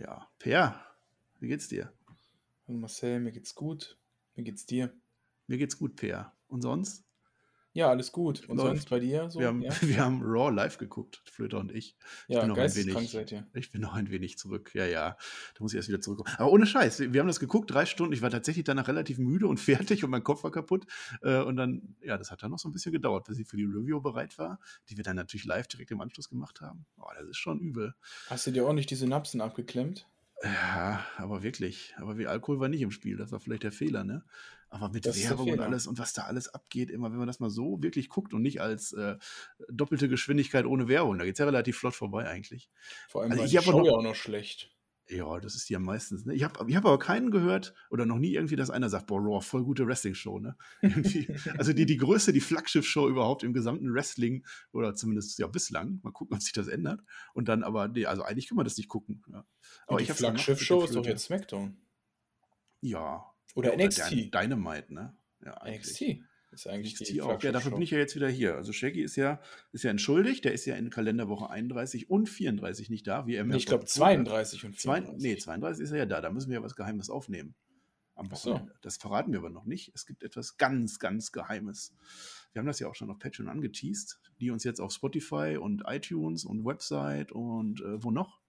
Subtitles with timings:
[0.00, 0.80] Ja, Per,
[1.40, 1.92] wie geht's dir?
[2.66, 3.98] Hallo Marcel, mir geht's gut.
[4.34, 4.98] Wie geht's dir?
[5.46, 6.34] Mir geht's gut, Per.
[6.48, 7.04] Und sonst?
[7.72, 8.48] Ja, alles gut.
[8.48, 8.68] Und Läuft.
[8.68, 9.38] sonst bei dir so?
[9.38, 11.96] Wir haben, ja, wir haben Raw live geguckt, Flöter und ich.
[12.26, 13.46] Ich ja bin noch ein wenig, seid ihr.
[13.54, 14.72] ich bin noch ein wenig zurück.
[14.74, 15.16] Ja, ja,
[15.54, 16.34] da muss ich erst wieder zurückkommen.
[16.38, 18.12] Aber ohne Scheiß, wir haben das geguckt, drei Stunden.
[18.12, 20.86] Ich war tatsächlich danach relativ müde und fertig und mein Kopf war kaputt.
[21.22, 23.56] Äh, Und dann, ja, das hat dann noch so ein bisschen gedauert, bis ich für
[23.56, 24.58] die Review bereit war,
[24.88, 26.86] die wir dann natürlich live direkt im Anschluss gemacht haben.
[26.98, 27.94] Oh, das ist schon übel.
[28.28, 30.08] Hast du dir auch nicht die Synapsen abgeklemmt?
[30.42, 31.94] Ja, aber wirklich.
[31.98, 33.16] Aber wie Alkohol war nicht im Spiel.
[33.16, 34.24] Das war vielleicht der Fehler, ne?
[34.70, 37.40] Aber mit Das Werbung und alles und was da alles abgeht, immer wenn man das
[37.40, 39.16] mal so wirklich guckt und nicht als äh,
[39.68, 42.70] doppelte Geschwindigkeit ohne Werbung, da geht's ja relativ flott vorbei eigentlich.
[43.08, 44.70] Vor allem Also war ich die Show noch- ja auch noch schlecht.
[45.12, 46.24] Ja, das ist die ja meistens.
[46.24, 46.34] Ne?
[46.34, 49.18] Ich habe ich hab aber keinen gehört oder noch nie irgendwie, dass einer sagt, boah,
[49.20, 50.38] Raw, voll gute Wrestling-Show.
[50.38, 50.56] Ne?
[51.58, 55.98] Also die, die größte, die Flaggschiff-Show überhaupt im gesamten Wrestling oder zumindest ja bislang.
[56.04, 57.02] Mal gucken, ob sich das ändert.
[57.34, 59.24] Und dann aber, nee, also eigentlich kann man das nicht gucken.
[59.32, 59.44] Ja.
[59.88, 61.76] Aber die ich Flaggschiff-Show ist doch jetzt SmackDown.
[62.80, 63.24] Ja.
[63.54, 64.10] Oder Ja, NXT.
[64.12, 65.16] Dy- Dynamite, ne?
[65.44, 66.00] Ja, eigentlich.
[66.00, 67.42] NXT ist eigentlich NXT die auch.
[67.42, 68.56] Ja, dafür bin ich ja jetzt wieder hier.
[68.56, 69.40] Also Shaggy ist ja,
[69.72, 73.46] ist ja entschuldigt, der ist ja in Kalenderwoche 31 und 34 nicht da, wie er
[73.50, 75.22] ich glaube vor- 32 und Zwei, 34.
[75.22, 76.20] nee, 32 ist er ja da.
[76.20, 77.54] Da müssen wir ja was Geheimes aufnehmen.
[78.16, 78.60] Am so.
[78.82, 79.92] Das verraten wir aber noch nicht.
[79.94, 81.94] Es gibt etwas ganz, ganz Geheimes.
[82.52, 85.84] Wir haben das ja auch schon auf Patreon angeteased, die uns jetzt auf Spotify und
[85.86, 88.40] iTunes und Website und äh, wo noch?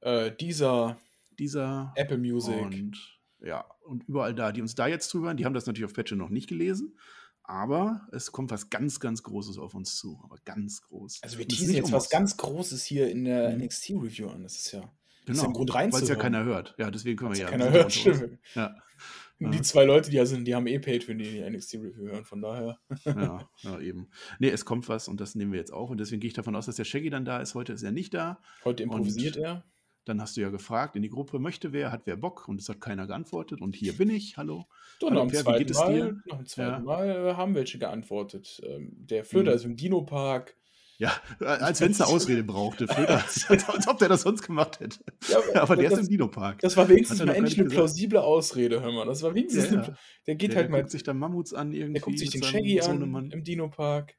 [0.00, 0.98] Äh, dieser
[1.38, 2.54] Dieser Apple Music.
[2.60, 5.92] und ja, und überall da, die uns da jetzt drüber, die haben das natürlich auf
[5.94, 6.96] Patreon noch nicht gelesen.
[7.46, 10.18] Aber es kommt was ganz, ganz Großes auf uns zu.
[10.24, 11.20] Aber ganz groß.
[11.22, 13.64] Also wir Und ist teasen jetzt um was ganz Großes hier in der Mhm.
[13.64, 14.42] NXT-Review an.
[14.44, 16.74] Das ist ja, das ist Genau, ja ein Grund weil es ja keiner hört.
[16.78, 17.50] Ja, deswegen können wir ja.
[17.50, 18.38] keiner hört, stimmt.
[18.54, 18.74] Ja.
[19.40, 19.62] Die Ja.
[19.62, 22.24] zwei Leute, die da sind, die haben eh paid, wenn die die NXT-Review hören.
[22.24, 22.78] Von daher.
[23.04, 24.08] ja, ja, eben.
[24.38, 25.90] Nee, es kommt was und das nehmen wir jetzt auf.
[25.90, 27.54] Und deswegen gehe ich davon aus, dass der Shaggy dann da ist.
[27.54, 28.40] Heute ist er nicht da.
[28.64, 29.64] Heute improvisiert Und- er.
[30.04, 32.46] Dann hast du ja gefragt in die Gruppe, möchte wer, hat wer Bock?
[32.46, 33.60] Und es hat keiner geantwortet.
[33.62, 34.36] Und hier bin ich.
[34.36, 34.66] Hallo.
[35.00, 36.16] So, Hallo, Per, wie geht es Mal, dir?
[36.26, 36.78] nach dem zweiten Ja.
[36.80, 38.60] Mal äh, haben welche geantwortet.
[38.66, 39.56] Ähm, der Flöter Mhm.
[39.56, 40.56] ist im Dino-Park.
[40.98, 41.10] Ja,
[41.40, 42.86] als wenn es eine Ausrede brauchte.
[42.86, 43.14] Flöter,
[43.48, 44.98] als, als ob der das sonst gemacht hätte.
[45.28, 46.60] Ja, Aber der das, ist im Dino-Park.
[46.60, 49.06] das war wenigstens mal endlich eine plausible Ausrede, hör mal.
[49.06, 49.96] Das war wenigstens Ja, eine.
[50.26, 51.94] Der geht der, halt der mal, guckt sich da Mammuts an irgendwie.
[51.94, 53.30] der guckt sich den Shaggy an Sohnemann.
[53.30, 54.14] im Dino-Park.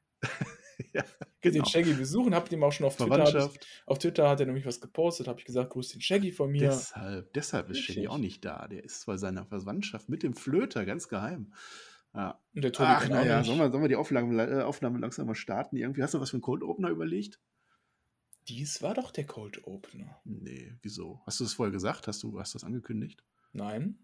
[0.92, 1.04] Ja,
[1.50, 1.66] Den genau.
[1.66, 4.80] Shaggy besuchen, habt ihm auch schon auf Twitter, ich, auf Twitter hat er nämlich was
[4.80, 6.68] gepostet, habe ich gesagt, grüß den Shaggy von mir.
[6.68, 8.68] Deshalb, deshalb ist Shaggy auch nicht da.
[8.68, 11.52] Der ist bei seiner Verwandtschaft mit dem Flöter, ganz geheim.
[12.14, 12.40] Ja.
[12.54, 15.34] Und der Tobi Ach, naja, sollen wir, sollen wir die Aufnahme, äh, Aufnahme langsam mal
[15.34, 15.76] starten?
[15.76, 17.38] Irgendwie hast du was für einen Cold Opener überlegt?
[18.48, 20.20] Dies war doch der Cold Opener.
[20.24, 21.20] Nee, wieso?
[21.26, 22.06] Hast du das vorher gesagt?
[22.06, 23.22] Hast du hast das angekündigt?
[23.52, 23.98] Nein,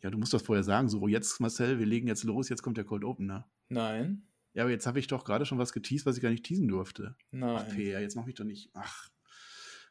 [0.00, 0.88] Ja, du musst das vorher sagen.
[0.88, 3.48] So, jetzt, Marcel, wir legen jetzt los, jetzt kommt der Cold Opener.
[3.68, 6.44] nein, Ja, aber jetzt habe ich doch gerade schon was geteased, was ich gar nicht
[6.44, 7.16] teasen durfte.
[7.32, 7.68] Ach, nein.
[7.68, 8.70] Peer, jetzt mach mich doch nicht.
[8.74, 9.08] Ach,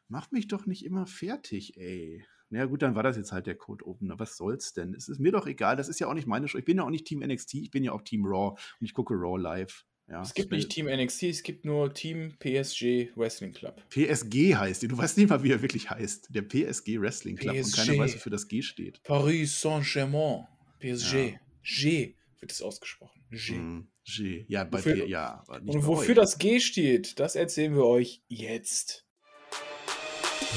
[0.08, 2.24] mach mich doch nicht immer fertig, ey.
[2.50, 4.18] Na ja, gut, dann war das jetzt halt der Code Opener.
[4.18, 4.94] Was soll's denn?
[4.94, 5.76] Es ist mir doch egal.
[5.76, 6.58] Das ist ja auch nicht meine Show.
[6.58, 8.94] Ich bin ja auch nicht Team NXT, ich bin ja auch Team Raw und ich
[8.94, 9.84] gucke Raw live.
[10.10, 13.82] Ja, Es gibt nicht Team NXT, es gibt nur Team PSG Wrestling Club.
[13.90, 14.88] PSG heißt die.
[14.88, 16.28] Du weißt nicht mal, wie er wirklich heißt.
[16.34, 17.56] Der PSG Wrestling Club.
[17.56, 17.98] Und keiner PSG.
[17.98, 19.02] weiß, wofür das G steht.
[19.02, 20.46] Paris Saint-Germain.
[20.80, 21.14] PSG.
[21.14, 21.40] Ja.
[21.62, 23.20] G wird es ausgesprochen.
[23.30, 23.56] G.
[23.56, 24.44] Hm, G.
[24.48, 25.42] Ja, bei Wofür- P, ja.
[25.46, 26.16] aber nicht Und wofür euch.
[26.16, 29.04] das G steht, das erzählen wir euch jetzt.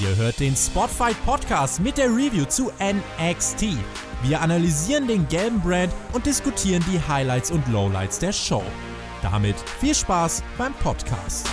[0.01, 3.77] Ihr hört den Spotfight Podcast mit der Review zu NXT.
[4.23, 8.63] Wir analysieren den gelben Brand und diskutieren die Highlights und Lowlights der Show.
[9.21, 11.47] Damit viel Spaß beim Podcast.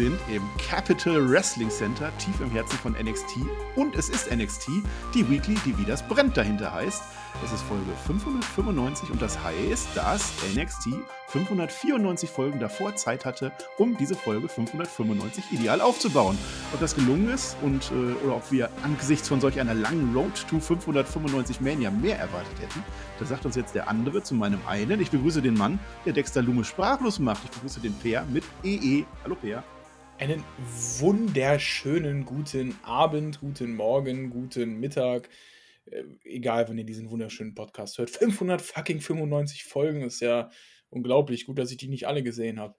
[0.00, 3.36] Sind im Capital Wrestling Center, tief im Herzen von NXT.
[3.76, 4.70] Und es ist NXT,
[5.14, 7.02] die Weekly, die wie das brennt dahinter heißt.
[7.44, 10.88] Es ist Folge 595 und das heißt, dass NXT
[11.28, 16.38] 594 Folgen davor Zeit hatte, um diese Folge 595 ideal aufzubauen.
[16.72, 20.32] Ob das gelungen ist und äh, oder ob wir angesichts von solch einer langen Road
[20.48, 22.82] to 595 Mania mehr erwartet hätten,
[23.18, 24.98] das sagt uns jetzt der andere zu meinem einen.
[24.98, 27.44] Ich begrüße den Mann, der Dexter Lume sprachlos macht.
[27.44, 29.04] Ich begrüße den Peer mit EE.
[29.24, 29.62] Hallo Peer.
[30.20, 30.44] Einen
[30.98, 35.30] wunderschönen guten Abend, guten Morgen, guten Mittag.
[35.86, 38.10] Äh, egal, wenn ihr diesen wunderschönen Podcast hört.
[38.10, 40.50] 500 fucking 95 Folgen ist ja
[40.90, 41.46] unglaublich.
[41.46, 42.74] Gut, dass ich die nicht alle gesehen habe.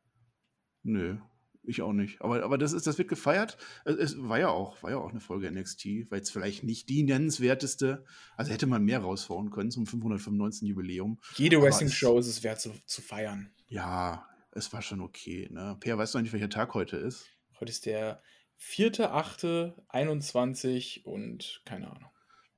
[0.83, 1.17] Nö,
[1.63, 2.21] ich auch nicht.
[2.21, 3.57] Aber, aber das, ist, das wird gefeiert.
[3.85, 6.89] Es, es war ja auch, war ja auch eine Folge NXT, war jetzt vielleicht nicht
[6.89, 8.05] die nennenswerteste.
[8.37, 10.69] Also hätte man mehr raushauen können zum 595.
[10.69, 11.19] Jubiläum.
[11.37, 13.51] Jede Wrestling-Show ist es wert zu, zu feiern.
[13.67, 15.47] Ja, es war schon okay.
[15.51, 15.77] Ne?
[15.79, 17.29] Per, weißt du eigentlich, welcher Tag heute ist?
[17.59, 18.21] Heute ist der
[18.59, 22.09] 4.8.21 und keine Ahnung.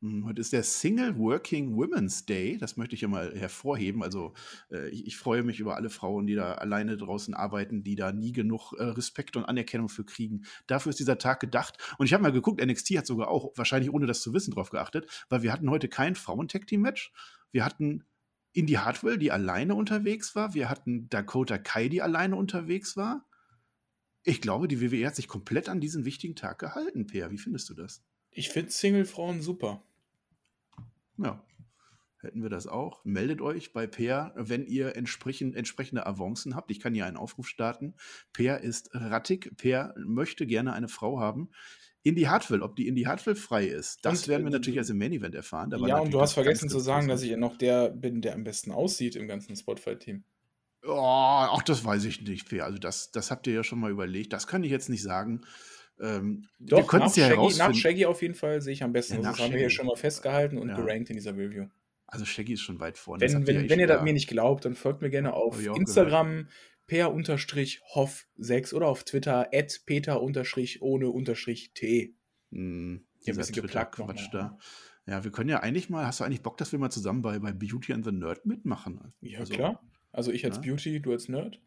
[0.02, 2.58] Hm, heute ist der Single Working Women's Day.
[2.58, 4.04] Das möchte ich ja mal hervorheben.
[4.04, 4.34] Also
[4.70, 8.12] äh, ich, ich, freue mich über alle Frauen, die da alleine draußen arbeiten, die da
[8.12, 10.44] nie genug äh, Respekt und Anerkennung für kriegen.
[10.68, 11.78] Dafür ist dieser Tag gedacht.
[11.98, 14.72] Und ich habe mal geguckt, NXT hat sogar auch, wahrscheinlich ohne das zu wissen, darauf
[14.72, 17.14] geachtet, weil wir hatten heute kein Frauen-Tag-Team-Match.
[17.52, 18.04] Wir hatten
[18.54, 20.54] Indy Hartwell, die alleine unterwegs war.
[20.54, 23.26] Wir hatten Dakota Kai, die alleine unterwegs war.
[24.24, 27.32] Ich glaube, die WWE hat sich komplett an diesen wichtigenAg gehalten, Peer.
[27.32, 28.04] Wie findest du das?
[28.32, 29.84] Ich finde Single-Frauen super.
[31.18, 31.44] Ja,
[32.20, 33.04] hätten wir das auch.
[33.04, 36.72] Meldet euch bei Peer, wenn ihr entsprechend, entsprechende Avancen habt.
[36.72, 37.96] Ich kann hier einen Aufruf starten.
[38.32, 39.52] Peer ist rattig.
[39.58, 41.50] Peer möchte gerne eine Frau haben.
[42.04, 44.90] Indy Hartwell, ob die Indy Hartwell frei ist, das und, werden wir äh, natürlich als
[44.90, 45.72] im Main Event erfahren.
[45.88, 48.72] ja, und du hast vergessen zu sagen, dass ich noch der bin, der am besten
[48.72, 50.24] aussieht im ganzen Spotify-Team.
[50.86, 52.52] Oh, ach, das weiß ich nicht.
[52.62, 54.34] Also, das, das habt ihr ja schon mal überlegt.
[54.34, 55.42] Das kann ich jetzt nicht sagen.
[56.02, 59.16] Ähm, Doch, es ja Shaggy, Nach Shaggy auf jeden Fall sehe ich am besten.
[59.16, 60.76] Ja, das haben wir hier schon mal festgehalten und ja.
[60.76, 61.68] gerankt in dieser Review.
[62.08, 63.22] Also Shaggy ist schon weit vorne.
[63.22, 66.48] Wenn, wenn, wenn ihr das mir nicht glaubt, dann folgt mir gerne auf Instagram
[66.88, 72.16] per-hoff6 oder auf Twitter at peter ohne t.
[72.52, 73.96] Hm, hier geplagt.
[73.96, 74.58] Quatsch da.
[75.06, 77.38] Ja, wir können ja eigentlich mal, hast du eigentlich Bock, dass wir mal zusammen bei,
[77.40, 79.14] bei Beauty and the Nerd mitmachen?
[79.22, 79.84] Ja, also, klar.
[80.12, 80.62] Also ich als ja?
[80.62, 81.60] Beauty, du als Nerd?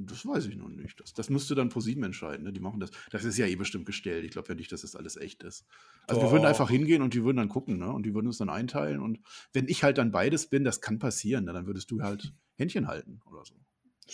[0.00, 1.00] Das weiß ich noch nicht.
[1.00, 2.44] Das, das müsste dann ProSieben entscheiden.
[2.44, 2.52] Ne?
[2.52, 2.90] Die machen das.
[3.10, 4.24] Das ist ja eh bestimmt gestellt.
[4.24, 5.66] Ich glaube ja nicht, dass das alles echt ist.
[6.06, 6.28] Also Doch.
[6.28, 7.90] wir würden einfach hingehen und die würden dann gucken, ne?
[7.90, 9.00] Und die würden uns dann einteilen.
[9.00, 9.18] Und
[9.52, 11.46] wenn ich halt dann beides bin, das kann passieren.
[11.46, 11.52] Ne?
[11.52, 13.56] Dann würdest du halt Händchen halten oder so.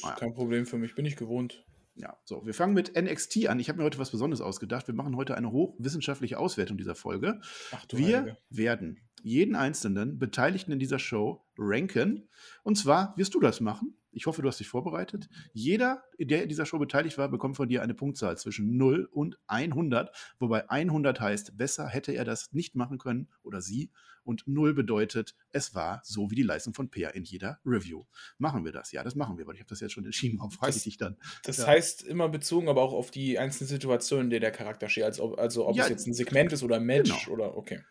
[0.03, 1.65] Das ist kein Problem für mich, bin ich gewohnt.
[1.97, 3.61] Ja, so, wir fangen mit NXT an.
[3.61, 4.89] Ich habe mir heute was Besonderes ausgedacht.
[4.89, 7.41] Wir machen heute eine hochwissenschaftliche Auswertung dieser Folge.
[7.71, 8.39] Ach, wir Heilige.
[8.51, 12.29] werden jeden einzelnen Beteiligten in dieser Show ranken.
[12.65, 13.97] Und zwar wirst du das machen.
[14.15, 15.29] Ich hoffe, du hast dich vorbereitet.
[15.53, 19.39] Jeder, der in dieser Show beteiligt war, bekommt von dir eine Punktzahl zwischen 0 und
[19.47, 23.91] 100, wobei 100 heißt, besser hätte er das nicht machen können oder sie
[24.25, 28.05] und 0 bedeutet, es war so wie die Leistung von Peer in jeder Review.
[28.39, 28.93] Machen wir das?
[28.93, 30.39] Ja, das machen wir, weil ich habe das jetzt schon entschieden.
[30.39, 31.17] Warum frage ich dich dann?
[31.45, 31.67] Das ja.
[31.67, 35.05] heißt immer bezogen, aber auch auf die einzelnen Situationen, in denen der Charakter steht.
[35.05, 37.35] Also, also ob ja, es jetzt ein Segment ist oder ein Match genau.
[37.35, 37.83] oder okay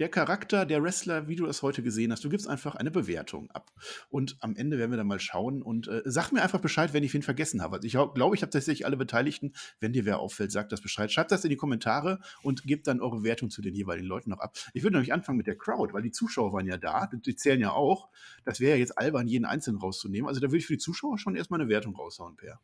[0.00, 3.50] der Charakter, der Wrestler, wie du das heute gesehen hast, du gibst einfach eine Bewertung
[3.50, 3.70] ab.
[4.08, 7.04] Und am Ende werden wir dann mal schauen und äh, sag mir einfach Bescheid, wenn
[7.04, 7.76] ich ihn vergessen habe.
[7.76, 9.52] Also ich glaube, ich habe tatsächlich alle Beteiligten.
[9.78, 11.12] Wenn dir wer auffällt, sagt das Bescheid.
[11.12, 14.40] Schreibt das in die Kommentare und gebt dann eure Wertung zu den jeweiligen Leuten noch
[14.40, 14.56] ab.
[14.72, 17.60] Ich würde nämlich anfangen mit der Crowd, weil die Zuschauer waren ja da, die zählen
[17.60, 18.08] ja auch.
[18.44, 20.28] Das wäre ja jetzt albern, jeden Einzelnen rauszunehmen.
[20.28, 22.58] Also da würde ich für die Zuschauer schon erstmal eine Wertung raushauen, Per.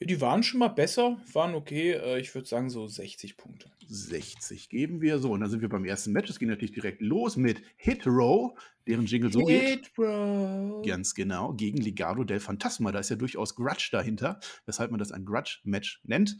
[0.00, 1.92] Ja, die waren schon mal besser, waren okay.
[1.92, 3.70] Äh, ich würde sagen so 60 Punkte.
[3.86, 5.32] 60 geben wir so.
[5.32, 6.30] Und dann sind wir beim ersten Match.
[6.30, 8.52] Es ging natürlich direkt los mit Hit Row,
[8.86, 9.98] deren Jingle so Hit geht.
[9.98, 10.84] Row.
[10.86, 11.52] Ganz genau.
[11.52, 12.92] Gegen Ligado del Fantasma.
[12.92, 16.36] Da ist ja durchaus Grudge dahinter, weshalb man das ein Grudge-Match nennt.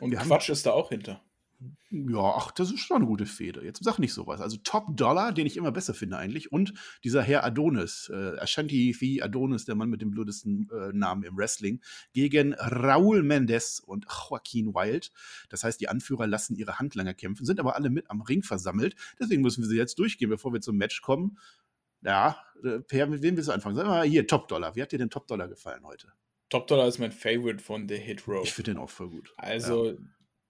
[0.00, 1.22] Und wir Quatsch haben, ist da auch hinter.
[1.90, 3.64] Ja, ach, das ist schon eine gute Fehde.
[3.64, 4.40] Jetzt sag nicht sowas.
[4.40, 6.52] Also Top Dollar, den ich immer besser finde eigentlich.
[6.52, 11.22] Und dieser Herr Adonis, äh, Ashanti Fi Adonis, der Mann mit dem blödesten äh, Namen
[11.22, 11.80] im Wrestling,
[12.12, 15.12] gegen Raul Mendez und Joaquin Wild.
[15.48, 18.94] Das heißt, die Anführer lassen ihre Handlanger kämpfen, sind aber alle mit am Ring versammelt.
[19.18, 21.38] Deswegen müssen wir sie jetzt durchgehen, bevor wir zum Match kommen.
[22.02, 23.76] Ja, äh, Per, mit wem willst du anfangen?
[23.76, 24.76] Sag mal hier, Top Dollar.
[24.76, 26.12] Wie hat dir denn Top Dollar gefallen heute?
[26.50, 28.44] Top Dollar ist mein Favorite von The Hit Row.
[28.44, 29.32] Ich finde den auch voll gut.
[29.36, 29.96] Also, ja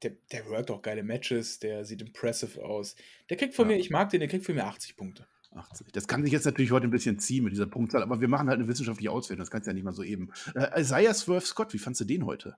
[0.07, 2.97] der, der workt auch geile Matches, der sieht impressive aus.
[3.29, 3.77] Der kriegt von ja.
[3.77, 5.27] mir, ich mag den, der kriegt von mir 80 Punkte.
[5.55, 5.89] 80.
[5.93, 8.49] Das kann sich jetzt natürlich heute ein bisschen ziehen mit dieser Punktzahl, aber wir machen
[8.49, 10.31] halt eine wissenschaftliche Auswertung, das kannst du ja nicht mal so eben.
[10.55, 12.57] Äh, Isaiah Swerve Scott, wie fandst du den heute?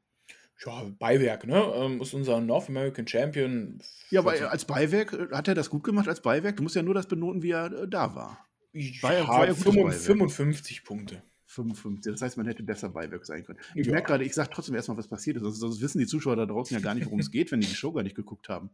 [0.67, 1.73] Ja, Beiwerk, ne?
[1.76, 3.81] Ähm, ist unser North American Champion.
[4.11, 6.57] Ja, aber als Beiwerk äh, hat er das gut gemacht als Beiwerk.
[6.57, 8.45] Du musst ja nur das benoten, wie er äh, da war.
[9.00, 11.23] War ja, war ja 55 Punkte.
[11.59, 12.12] 55.
[12.12, 13.59] Das heißt, man hätte besser Beiwerk sein können.
[13.75, 13.93] Ich ja.
[13.93, 15.43] merke gerade, ich sage trotzdem erstmal, was passiert ist.
[15.43, 17.67] Sonst, sonst, wissen die Zuschauer da draußen ja gar nicht, worum es geht, wenn die
[17.67, 18.71] die Show gar nicht geguckt haben.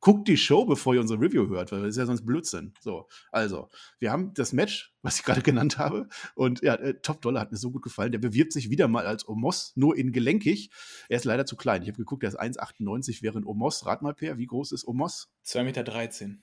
[0.00, 2.74] Guckt die Show, bevor ihr unsere Review hört, weil das ist ja sonst Blödsinn.
[2.80, 6.08] So, also, wir haben das Match, was ich gerade genannt habe.
[6.34, 8.12] Und ja, äh, Top Dollar hat mir so gut gefallen.
[8.12, 10.70] Der bewirbt sich wieder mal als Omos, nur in gelenkig.
[11.08, 11.82] Er ist leider zu klein.
[11.82, 13.86] Ich habe geguckt, er ist 1,98 während Omos.
[13.86, 15.30] Rat mal, Per, wie groß ist Omos?
[15.46, 16.38] 2,13 Meter.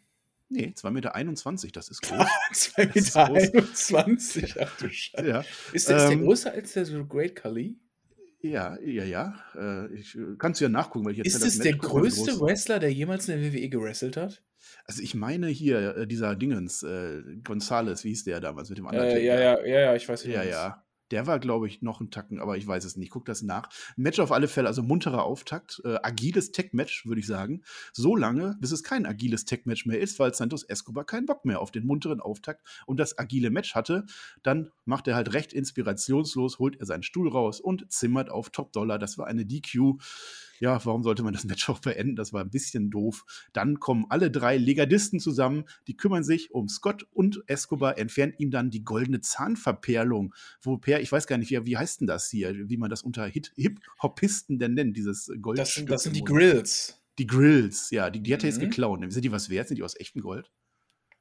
[0.51, 2.27] Nee, 2,21 Meter, das ist groß.
[2.51, 5.27] 2,21 Meter, ach du Scheiße.
[5.27, 5.45] Ja.
[5.71, 7.79] Ist, der, ist der ähm, größer als der so Great Khali?
[8.41, 9.35] Ja, ja, ja.
[9.55, 12.39] Äh, ich, kannst du ja nachgucken, weil ich jetzt Ist es der größte.
[12.41, 14.43] Wrestler, der jemals in der WWE gewrestelt hat?
[14.85, 18.87] Also ich meine hier, äh, dieser Dingens, äh, Gonzales, wie hieß der damals mit dem
[18.87, 19.07] anderen?
[19.07, 20.33] Äh, ja, ja, ja, ja, ich weiß nicht.
[20.33, 20.83] Ja, ja.
[21.11, 23.07] Der war, glaube ich, noch ein Tacken, aber ich weiß es nicht.
[23.07, 23.69] Ich gucke das nach.
[23.97, 25.81] Match auf alle Fälle, also munterer Auftakt.
[25.83, 27.63] Äh, agiles Tech-Match, würde ich sagen.
[27.93, 31.59] So lange, bis es kein agiles Tech-Match mehr ist, weil Santos Escobar keinen Bock mehr
[31.59, 34.05] auf den munteren Auftakt und das agile Match hatte.
[34.43, 38.71] Dann macht er halt recht inspirationslos, holt er seinen Stuhl raus und zimmert auf Top
[38.71, 38.97] Dollar.
[38.97, 39.99] Das war eine DQ
[40.61, 42.15] ja, warum sollte man das Match auch beenden?
[42.15, 43.25] Das war ein bisschen doof.
[43.51, 48.51] Dann kommen alle drei Legadisten zusammen, die kümmern sich um Scott und Escobar, entfernen ihm
[48.51, 50.33] dann die goldene Zahnverperlung.
[50.61, 53.01] Wo Per, ich weiß gar nicht, wie, wie heißt denn das hier, wie man das
[53.01, 55.59] unter Hip-Hopisten denn nennt, dieses Gold.
[55.59, 57.01] Das sind, das sind die Grills.
[57.17, 58.51] Die Grills, ja, die, die hat er Mhm.
[58.51, 58.99] jetzt geklaut.
[59.11, 59.67] Sind die was wert?
[59.67, 60.51] Sind die aus echtem Gold?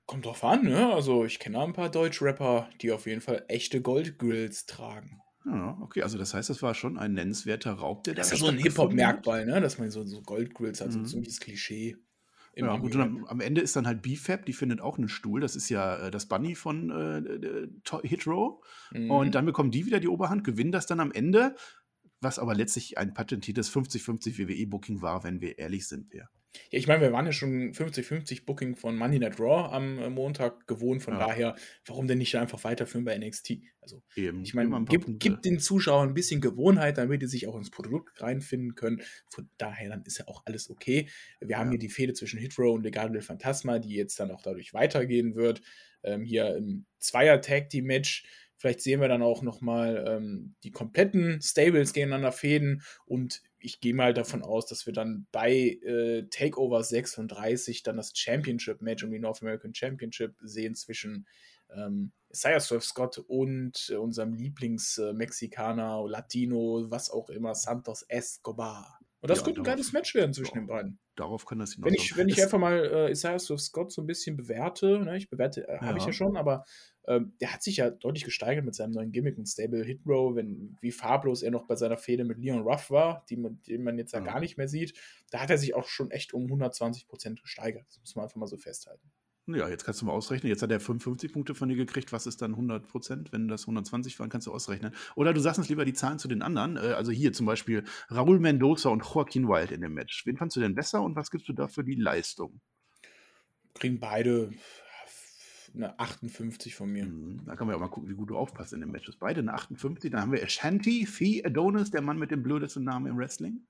[0.07, 0.93] Kommt drauf an, ne?
[0.93, 5.21] Also ich kenne ein paar Deutsch-Rapper, die auf jeden Fall echte Goldgrills tragen.
[5.47, 8.47] Ja, okay, also das heißt, das war schon ein nennenswerter Raub, der Das ist da
[8.47, 8.63] ja so ein.
[8.63, 9.61] Hip-Hop-Merkmal, ne?
[9.61, 11.05] Dass man so, so Goldgrills hat, so Mhm.
[11.05, 11.97] ein ziemliches Klischee.
[12.57, 15.41] Ja, gut, und am, am Ende ist dann halt BFAB, die findet auch einen Stuhl.
[15.41, 17.69] Das ist ja äh, das Bunny von äh, äh,
[18.03, 18.63] Hit Row.
[18.93, 19.11] Mhm.
[19.11, 21.55] Und dann bekommen die wieder die Oberhand, gewinnen das dann am Ende,
[22.21, 26.13] was aber letztlich ein patentiertes 50-50 WWE-Booking war, wenn wir ehrlich sind.
[26.13, 26.29] Wir.
[26.71, 30.11] Ja, ich meine, wir waren ja schon 50-50 Booking von Monday Night Raw am äh,
[30.11, 31.02] Montag gewohnt.
[31.02, 31.26] Von Ja.
[31.28, 33.61] daher, warum denn nicht einfach weiterführen bei NXT?
[33.80, 37.47] Also, Eben, ich meine, ein paar gib, den Zuschauern ein bisschen Gewohnheit, damit die sich
[37.47, 39.00] auch ins Produkt reinfinden können.
[39.28, 41.09] Von daher, dann ist ja auch alles okay.
[41.40, 41.71] Wir haben Ja.
[41.73, 45.37] hier die Fehde zwischen Hitro und Legado del Fantasma, die jetzt dann auch dadurch weitergehen
[45.37, 45.62] wird.
[46.02, 48.25] Ähm, hier im Zweier-Tag-Team-Match.
[48.61, 53.95] Vielleicht sehen wir dann auch nochmal ähm, die kompletten Stables gegeneinander fäden und ich gehe
[53.95, 55.50] mal davon aus, dass wir dann bei
[55.83, 61.26] äh, Takeover 36 dann das Championship-Match um die North American Championship sehen zwischen
[61.75, 68.99] ähm, Isaiah Swerve Scott und äh, unserem Lieblings-Mexikaner, Latino, was auch immer, Santos Escobar.
[69.23, 70.61] Und das Ja, könnte ein darauf- geiles Match werden zwischen Ja.
[70.62, 70.99] den beiden.
[71.17, 74.07] Darauf kann das Wenn ich, wenn ich einfach mal äh, Isaiah Swift Scott so ein
[74.07, 76.09] bisschen bewerte, ne, ich bewerte, äh, habe ich Ja.
[76.09, 76.64] ja schon, aber
[77.11, 80.37] ähm, der hat sich ja deutlich gesteigert mit seinem neuen Gimmick und Stable Hit Row,
[80.37, 83.83] wenn, wie farblos er noch bei seiner Fehde mit Leon Ruff war, die man, den
[83.83, 84.25] man jetzt ja Ja.
[84.26, 84.95] gar nicht mehr sieht.
[85.33, 87.85] Da hat er sich auch schon echt um 120% gesteigert.
[87.88, 89.11] Das muss man einfach mal so festhalten.
[89.47, 90.49] Ja, jetzt kannst du mal ausrechnen.
[90.50, 92.12] Jetzt hat er 55 Punkte von dir gekriegt.
[92.12, 93.33] Was ist dann 100 Prozent?
[93.33, 94.95] Wenn das 120 waren, kannst du ausrechnen.
[95.17, 96.76] Oder du sagst uns lieber die Zahlen zu den anderen.
[96.76, 100.25] Äh, Also hier zum Beispiel Raúl Mendoza und Joaquin Wild in dem Match.
[100.26, 102.61] Wen fandst du denn besser und was gibst du da für die Leistung?
[103.75, 104.52] Kriegen beide
[105.75, 107.07] eine 58 von mir.
[107.07, 109.17] Mhm, Da kann man ja auch mal gucken, wie gut du aufpasst in den Matches.
[109.17, 110.11] Beide eine 58.
[110.11, 113.67] Dann haben wir Ashanti, Fee Adonis, der Mann mit dem blödesten Namen im Wrestling.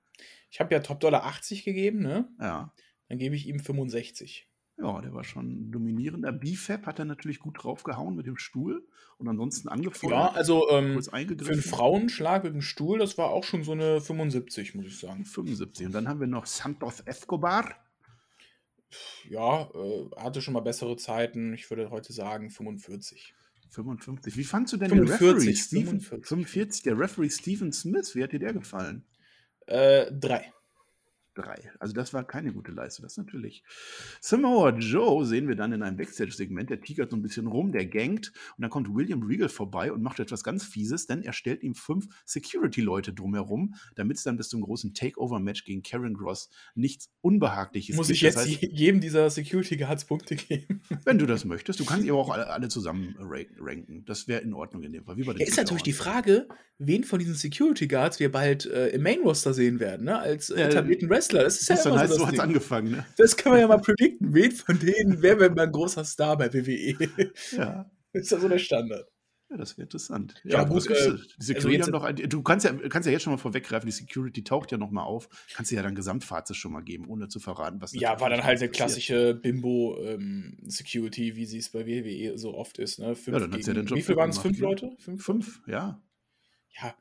[0.49, 2.27] Ich habe ja Top Dollar 80 gegeben, ne?
[2.39, 2.73] Ja.
[3.09, 4.47] Dann gebe ich ihm 65.
[4.77, 6.31] Ja, der war schon dominierender.
[6.31, 10.13] BFAB hat er natürlich gut draufgehauen mit dem Stuhl und ansonsten angefeuert.
[10.13, 11.61] Ja, also ähm, kurz für einen.
[11.61, 15.25] Frauenschlag mit dem Stuhl, das war auch schon so eine 75, muss ich sagen.
[15.25, 15.85] 75.
[15.85, 17.75] Und dann haben wir noch Santos Escobar.
[19.29, 21.53] Ja, äh, hatte schon mal bessere Zeiten.
[21.53, 23.33] Ich würde heute sagen 45.
[23.69, 24.37] 55.
[24.37, 25.55] Wie fandst du denn 45, den Referee?
[25.55, 26.27] Stephen, 45.
[26.27, 26.83] 45.
[26.83, 28.15] Der Referee Stephen Smith.
[28.15, 29.05] Wie hat dir der gefallen?
[29.67, 30.51] Äh, drei.
[31.41, 31.71] Drei.
[31.79, 33.03] Also das war keine gute Leistung.
[33.03, 33.63] Das natürlich.
[34.19, 36.69] Samoa Joe sehen wir dann in einem Backstage-Segment.
[36.69, 38.31] Der tigert so ein bisschen rum, der gankt.
[38.57, 41.75] Und dann kommt William Regal vorbei und macht etwas ganz Fieses, denn er stellt ihm
[41.75, 47.95] fünf Security-Leute drumherum, damit es dann bis zum großen Takeover-Match gegen Karen Gross nichts Unbehagliches
[47.95, 48.15] Muss gibt.
[48.17, 50.81] ich jetzt Das heißt, je- jedem dieser Security Guards Punkte geben?
[51.05, 54.03] wenn du das möchtest, du kannst sie aber auch alle, alle zusammen rank- ranken.
[54.05, 55.17] Das wäre in Ordnung in dem Fall.
[55.17, 55.93] Wie bei den Ja, ist natürlich die.
[55.93, 56.47] Frage,
[56.79, 60.17] wen von diesen Security Guards wir bald äh, im Main Roster sehen werden, ne?
[60.19, 61.30] Als äh, etablierten Wrestler.
[61.39, 62.39] Das ist ja Das immer so so das hat es Ding.
[62.41, 63.05] angefangen, ne?
[63.17, 64.33] Das kann man ja mal predikten.
[64.33, 67.31] Wen von denen wäre denn mal ein großer Star bei WWE?
[67.51, 67.89] Ja.
[68.13, 69.07] ist ja so der Standard.
[69.49, 70.33] Ja, das wäre interessant.
[70.45, 73.05] Ja, was gut, äh, die Security also jetzt- haben doch, ein- du kannst ja, kannst
[73.05, 75.27] ja jetzt schon mal vorweggreifen, die Security taucht ja noch mal auf.
[75.53, 78.45] Kannst du ja dann Gesamtfazit schon mal geben, ohne zu verraten, was Ja, war dann
[78.45, 82.99] halt der klassische Bimbo-Security, wie sie es bei WWE so oft ist.
[82.99, 83.15] Ne?
[83.15, 84.37] Fünf Ja, dann hat's ja gegen- den Job wie viel waren es?
[84.37, 84.63] Fünf ne?
[84.65, 84.91] Leute?
[84.99, 85.23] Fünf?
[85.23, 86.01] Fünf, ja.
[86.81, 86.95] Ja,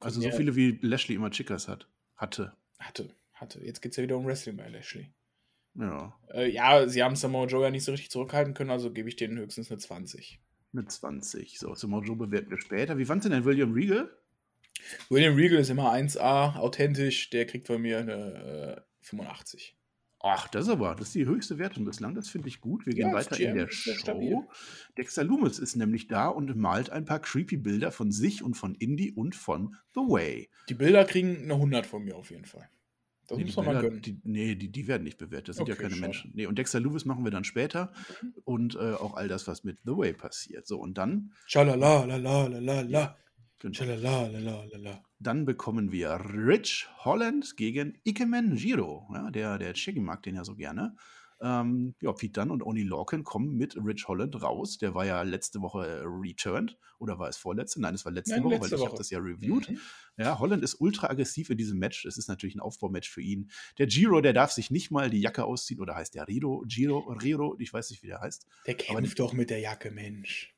[0.00, 1.88] Also ja, so viele wie Lashley immer Chickas hat.
[2.16, 2.52] Hatte.
[2.78, 3.08] Hatte,
[3.44, 3.64] hatte.
[3.64, 5.12] Jetzt geht es ja wieder um Wrestling bei Lashley.
[5.74, 6.18] Ja.
[6.32, 9.16] Äh, ja, sie haben Samoa Joe ja nicht so richtig zurückhalten können, also gebe ich
[9.16, 10.40] denen höchstens eine 20.
[10.72, 11.58] Mit 20.
[11.58, 12.98] So, zum Mojo bewerten wir später.
[12.98, 14.10] Wie fandst du denn William Regal?
[15.08, 19.76] William Regal ist immer 1A, authentisch, der kriegt von mir eine äh, 85.
[20.26, 22.14] Ach, das ist aber, das ist die höchste Wertung bislang.
[22.14, 22.86] Das finde ich gut.
[22.86, 23.92] Wir gehen Ja, weiter GM in der Show.
[23.92, 24.38] stabil.
[24.96, 28.74] Dexter Loomis ist nämlich da und malt ein paar creepy Bilder von sich und von
[28.74, 30.48] Indy und von The Way.
[30.70, 32.68] Die Bilder kriegen eine 100 von mir auf jeden Fall.
[33.26, 34.02] Das Nee, muss die man mal Bilder, gönnen.
[34.02, 35.48] Die, nee, die, die werden nicht bewertet.
[35.50, 36.00] Das sind ja Okay, keine schade.
[36.00, 36.32] Menschen.
[36.34, 37.92] Nee, und Dexter Loomis machen wir dann später.
[38.44, 40.66] Und äh, auch all das, was mit The Way passiert.
[40.66, 43.16] So, und dann, Schalala, la la la la la.
[43.72, 45.02] Schalala, la la la la.
[45.18, 49.08] dann bekommen wir Rich Holland gegen Ikemen Jiro.
[49.14, 50.94] Ja, der, der Shaggy mag den ja so gerne.
[51.44, 54.78] Ähm, ja, Pete Dunne und Oni Lorcan kommen mit Rich Holland raus.
[54.78, 56.78] Der war ja letzte Woche äh, returned.
[56.98, 57.82] Oder war es vorletzte?
[57.82, 59.68] Nein, es war letzte Nein, Woche, letzte weil ich habe das ja reviewed.
[59.68, 59.78] Mhm.
[60.16, 62.06] Ja, Holland ist ultra aggressiv in diesem Match.
[62.06, 63.50] Es ist natürlich ein Aufbaumatch für ihn.
[63.76, 65.80] Der Giro, der darf sich nicht mal die Jacke ausziehen.
[65.80, 66.64] Oder heißt der Riro?
[66.66, 68.46] Giro, Riro, ich weiß nicht, wie der heißt.
[68.66, 70.53] Der Aber kämpft doch mit der Jacke, Mensch.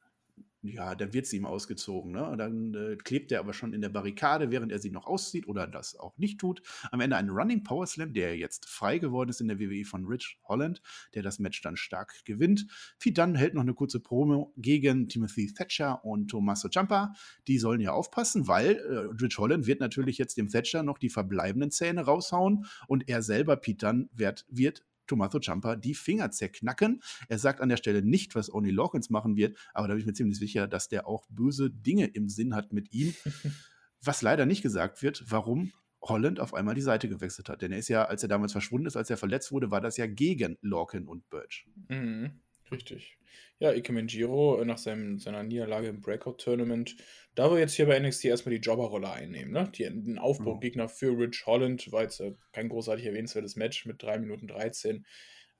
[0.68, 2.12] Ja, dann wird sie ihm ausgezogen.
[2.12, 2.34] Ne?
[2.36, 5.66] Dann äh, klebt er aber schon in der Barrikade, während er sie noch auszieht oder
[5.66, 6.62] das auch nicht tut.
[6.90, 10.04] Am Ende ein Running Power Slam, der jetzt frei geworden ist in der WWE von
[10.04, 10.82] Rich Holland,
[11.14, 12.66] der das Match dann stark gewinnt.
[12.98, 17.14] Pete Dunne hält noch eine kurze Promo gegen Timothy Thatcher und Tommaso Ciampa.
[17.46, 21.10] Die sollen ja aufpassen, weil äh, Rich Holland wird natürlich jetzt dem Thatcher noch die
[21.10, 27.02] verbleibenden Zähne raushauen und er selber, Pete Dunne, wird, wird Tommaso Ciampa die Finger zerknacken.
[27.28, 30.06] Er sagt an der Stelle nicht, was Oni Lawkins machen wird, aber da bin ich
[30.06, 33.14] mir ziemlich sicher, dass der auch böse Dinge im Sinn hat mit ihm.
[34.02, 35.72] was leider nicht gesagt wird, warum
[36.02, 37.62] Holland auf einmal die Seite gewechselt hat.
[37.62, 39.96] Denn er ist ja, als er damals verschwunden ist, als er verletzt wurde, war das
[39.96, 41.66] ja gegen Lorcan und Birch.
[41.88, 43.16] Mhm, richtig.
[43.58, 46.96] Ja, Ike Menjiro nach seinem, seiner Niederlage im Breakout-Tournament
[47.36, 49.70] da wir jetzt hier bei NXT erstmal die Jobberrolle einnehmen, ne?
[49.74, 54.18] Die, den Aufbaugegner für Rich Holland war jetzt äh, kein großartig erwähnenswertes Match mit 3
[54.18, 55.06] Minuten 13.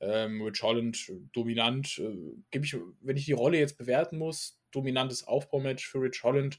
[0.00, 1.98] Ähm, Rich Holland dominant.
[1.98, 2.16] Äh,
[2.50, 6.58] gebe ich, wenn ich die Rolle jetzt bewerten muss, dominantes Aufbaumatch für Rich Holland.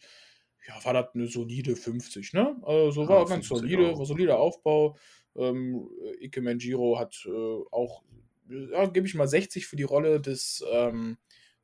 [0.68, 2.56] Ja, war das eine solide 50, ne?
[2.62, 3.98] Also war ja, ganz solide, auch.
[3.98, 4.98] war solider Aufbau.
[5.36, 5.90] Ähm,
[6.22, 7.32] Ike Menjiro hat äh,
[7.72, 8.04] auch,
[8.50, 11.18] ja, gebe ich mal 60 für die Rolle des ähm,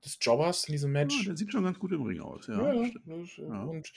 [0.03, 1.17] des Jobbers in diesem Match.
[1.19, 2.73] Ja, der sieht schon ganz gut im Ring aus, ja.
[2.73, 2.89] ja,
[3.37, 3.63] ja.
[3.63, 3.93] Und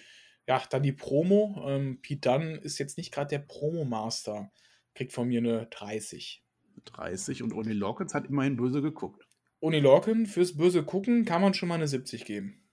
[0.47, 1.65] ja, dann die Promo.
[1.67, 4.51] Ähm, Pete Dunn ist jetzt nicht gerade der Promo-Master.
[4.95, 6.43] Kriegt von mir eine 30.
[6.85, 9.27] 30 und Oni Lawkins hat immerhin böse geguckt.
[9.61, 12.66] Oni Lawkins, fürs böse Gucken kann man schon mal eine 70 geben.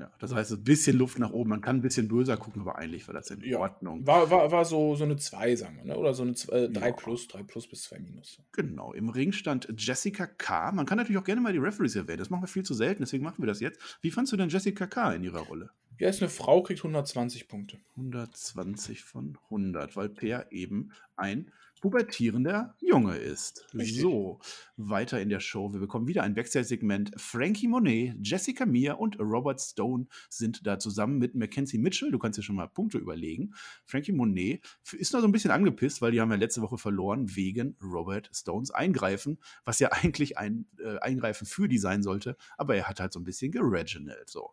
[0.00, 1.50] Ja, das heißt, ein bisschen Luft nach oben.
[1.50, 4.06] Man kann ein bisschen böser gucken, aber eigentlich war das in ja, Ordnung.
[4.06, 5.98] War, war, war so, so eine 2, sagen wir, ne?
[5.98, 6.92] oder so eine 3 ja.
[6.92, 8.38] plus, 3 plus bis 2 minus.
[8.52, 10.72] Genau, im Ring stand Jessica K.
[10.72, 12.18] Man kann natürlich auch gerne mal die Referees erwähnen.
[12.18, 13.98] Das machen wir viel zu selten, deswegen machen wir das jetzt.
[14.00, 15.12] Wie fandst du denn Jessica K.
[15.12, 15.68] in ihrer Rolle?
[15.98, 17.76] Ja, ist eine Frau, kriegt 120 Punkte.
[17.96, 23.66] 120 von 100, weil Per eben ein pubertierender Junge ist.
[23.74, 24.00] Richtig.
[24.00, 24.40] So,
[24.76, 25.72] weiter in der Show.
[25.72, 27.12] Wir bekommen wieder ein Backstage-Segment.
[27.16, 32.10] Frankie Monet, Jessica Mia und Robert Stone sind da zusammen mit Mackenzie Mitchell.
[32.10, 33.54] Du kannst dir schon mal Punkte überlegen.
[33.84, 37.34] Frankie Monet ist noch so ein bisschen angepisst, weil die haben ja letzte Woche verloren
[37.34, 42.76] wegen Robert Stones Eingreifen, was ja eigentlich ein äh, Eingreifen für die sein sollte, aber
[42.76, 44.28] er hat halt so ein bisschen gereginald.
[44.28, 44.50] So.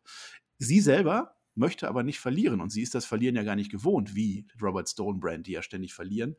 [0.59, 2.61] Sie selber möchte aber nicht verlieren.
[2.61, 5.61] Und sie ist das Verlieren ja gar nicht gewohnt, wie Robert Stone Brand, die ja
[5.61, 6.35] ständig verlieren.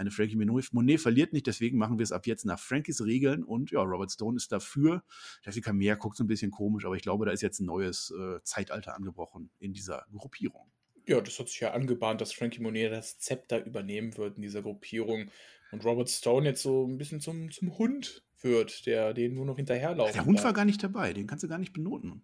[0.00, 3.44] Eine Frankie Monet verliert nicht, deswegen machen wir es ab jetzt nach Frankies Regeln.
[3.44, 5.04] Und ja, Robert Stone ist dafür.
[5.42, 8.10] Jessica Mehr guckt so ein bisschen komisch, aber ich glaube, da ist jetzt ein neues
[8.18, 10.72] äh, Zeitalter angebrochen in dieser Gruppierung.
[11.06, 14.62] Ja, das hat sich ja angebahnt, dass Frankie Monet das Zepter übernehmen wird in dieser
[14.62, 15.30] Gruppierung.
[15.70, 19.56] Und Robert Stone jetzt so ein bisschen zum, zum Hund wird, der den nur noch
[19.56, 20.46] hinterherlaufen Der Hund war.
[20.46, 22.22] war gar nicht dabei, den kannst du gar nicht benoten.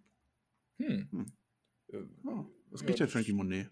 [0.79, 1.09] Hm.
[1.11, 1.31] hm.
[2.25, 3.69] Oh, was kriegt ja, der Frankie Monet?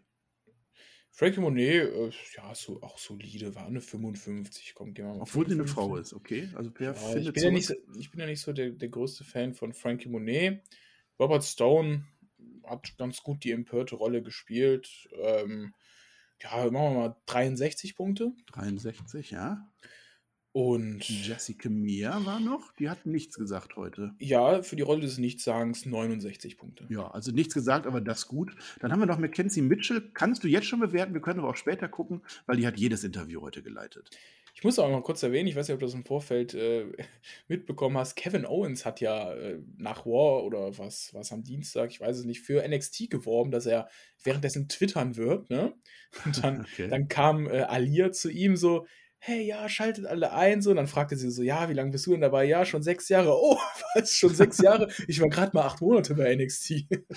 [1.17, 4.73] Frankie Monet, äh, ja, so, auch solide, war eine 55.
[4.75, 5.21] Komm, gehen wir mal.
[5.21, 6.49] Obwohl sie eine Frau ist, okay.
[6.55, 8.89] Also per ja, ich, bin ja nicht so, ich bin ja nicht so der, der
[8.89, 10.61] größte Fan von Frankie Monet.
[11.17, 12.03] Robert Stone
[12.65, 15.07] hat ganz gut die empörte Rolle gespielt.
[15.17, 15.73] Ähm,
[16.41, 18.33] ja, machen wir mal 63 Punkte.
[18.47, 19.71] 63, ja.
[20.55, 24.13] Und Jessica Mia war noch, die hat nichts gesagt heute.
[24.19, 26.85] Ja, für die Rolle des Nichtsagens 69 Punkte.
[26.87, 28.55] Ja, also nichts gesagt, aber das gut.
[28.79, 30.09] Dann haben wir noch Mackenzie Mitchell.
[30.13, 33.03] Kannst du jetzt schon bewerten, wir können aber auch später gucken, weil die hat jedes
[33.03, 34.11] Interview heute geleitet.
[34.53, 36.85] Ich muss auch mal kurz erwähnen, ich weiß nicht, ob du das im Vorfeld äh,
[37.49, 38.15] mitbekommen hast.
[38.15, 42.23] Kevin Owens hat ja äh, nach War oder was, was am Dienstag, ich weiß es
[42.23, 43.89] nicht, für NXT geworben, dass er
[44.23, 45.49] währenddessen twittern wird.
[45.49, 45.73] Ne?
[46.23, 46.87] Und dann, okay.
[46.87, 48.87] dann kam äh, Alia zu ihm so,
[49.25, 50.61] hey, ja, schaltet alle ein.
[50.61, 52.45] So, und dann fragte sie so, ja, wie lange bist du denn dabei?
[52.45, 53.31] Ja, schon sechs Jahre.
[53.31, 53.57] Oh,
[53.95, 54.87] was, schon sechs Jahre?
[55.07, 56.85] Ich war gerade mal acht Monate bei NXT.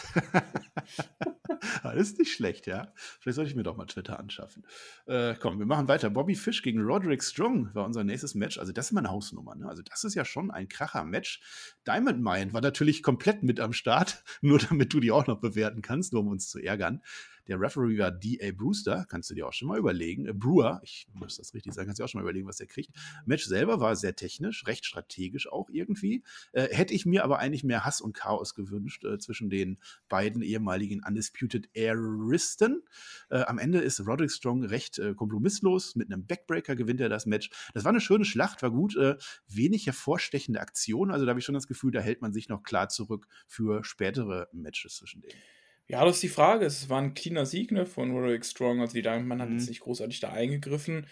[1.83, 2.94] das ist nicht schlecht, ja.
[3.21, 4.64] Vielleicht sollte ich mir doch mal Twitter anschaffen.
[5.07, 6.09] Äh, komm, wir machen weiter.
[6.09, 8.59] Bobby Fish gegen Roderick Strong war unser nächstes Match.
[8.59, 9.55] Also, das ist meine Hausnummer.
[9.55, 9.68] Ne?
[9.68, 11.42] Also, das ist ja schon ein Kracher-Match.
[11.87, 15.83] Diamond Mine war natürlich komplett mit am Start, nur damit du die auch noch bewerten
[15.83, 17.03] kannst, nur um uns zu ärgern.
[17.49, 18.53] Der Referee war D.A.
[18.53, 20.27] Brewster, kannst du dir auch schon mal überlegen.
[20.27, 22.59] Äh, Brewer, ich muss das richtig sagen, kannst du dir auch schon mal überlegen, was
[22.59, 22.91] der kriegt.
[23.27, 26.23] Match selber war sehr technisch, recht strategisch auch irgendwie.
[26.53, 30.43] Äh, hätte ich mir aber eigentlich mehr Hass und Chaos gewünscht äh, zwischen den beiden
[30.43, 32.83] ehemaligen Undisputed Airisten.
[33.31, 35.97] Äh, am Ende ist Roderick Strong recht äh, kompromisslos.
[35.97, 37.51] Mit einem Backbreaker gewinnt er das Match.
[37.75, 38.97] Das war eine schöne Schlacht, war gut.
[38.97, 39.17] Äh,
[39.49, 41.11] wenig hervorstechende Aktion.
[41.11, 43.85] Also da habe ich schon das Gefühl, da hält man sich noch klar zurück für
[43.85, 45.39] spätere Matches zwischen denen.
[45.88, 46.66] Ja, das ist die Frage.
[46.66, 48.81] Es war ein cleaner Sieg ne, von Roderick Strong.
[48.81, 49.59] Also die Diamond hat mhm.
[49.59, 51.07] jetzt nicht großartig da eingegriffen.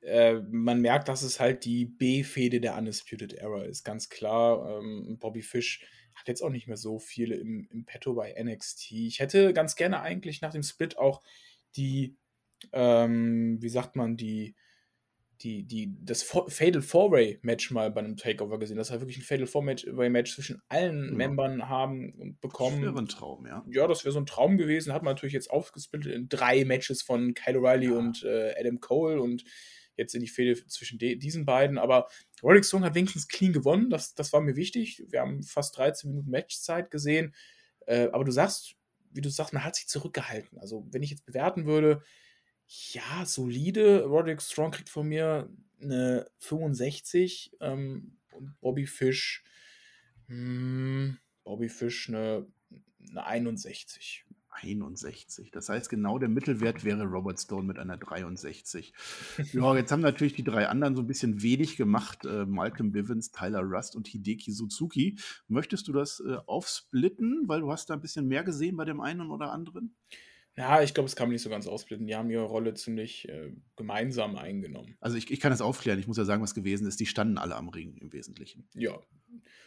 [0.00, 3.84] Äh, man merkt, dass es halt die B-Fehde der Undisputed Era ist.
[3.84, 4.80] Ganz klar.
[4.80, 8.92] Ähm, Bobby Fish hat jetzt auch nicht mehr so viele im, im Petto bei NXT.
[8.92, 11.22] Ich hätte ganz gerne eigentlich nach dem Split auch
[11.76, 12.16] die,
[12.72, 14.56] ähm, wie sagt man, die
[15.42, 18.76] die, die, das Fatal Four-Way-Match mal bei einem Takeover gesehen.
[18.76, 21.14] Das war wirklich ein Fatal Four-Way-Match zwischen allen ja.
[21.14, 22.82] Membern haben und bekommen.
[22.82, 23.64] Das wäre ein Traum, ja.
[23.70, 24.92] Ja, das wäre so ein Traum gewesen.
[24.92, 27.98] Hat man natürlich jetzt aufgesplittet in drei Matches von Kyle O'Reilly ja.
[27.98, 29.44] und äh, Adam Cole und
[29.96, 31.78] jetzt in die Fehde zwischen diesen beiden.
[31.78, 32.08] Aber
[32.42, 33.90] Roderick Strong hat wenigstens clean gewonnen.
[33.90, 35.04] Das, das war mir wichtig.
[35.08, 37.34] Wir haben fast 13 Minuten Matchzeit gesehen.
[37.86, 38.76] Äh, aber du sagst,
[39.10, 40.58] wie du sagst, man hat sich zurückgehalten.
[40.58, 42.02] Also, wenn ich jetzt bewerten würde,
[42.92, 44.04] ja, solide.
[44.04, 49.44] Roderick Strong kriegt von mir eine 65 ähm, und Bobby Fish,
[50.28, 52.46] mh, hm, Bobby Fish eine,
[53.10, 54.24] eine 61.
[54.62, 55.50] 61.
[55.50, 58.92] Das heißt, genau der Mittelwert wäre Robert Stone mit einer 63.
[59.52, 62.24] ja, jetzt haben natürlich die drei anderen so ein bisschen wenig gemacht.
[62.24, 65.18] Äh, Malcolm Bivens, Tyler Rust und Hideki Suzuki.
[65.48, 69.00] Möchtest du das äh, aufsplitten, weil du hast da ein bisschen mehr gesehen bei dem
[69.00, 69.96] einen oder anderen?
[70.56, 72.06] Ja, ich glaube, es kann man nicht so ganz aufsplitten.
[72.06, 74.96] Die haben ihre Rolle ziemlich äh, gemeinsam eingenommen.
[75.00, 75.98] Also ich, ich kann das aufklären.
[75.98, 77.00] Ich muss ja sagen, was gewesen ist.
[77.00, 78.68] Die standen alle am Ring im Wesentlichen.
[78.74, 79.00] Ja.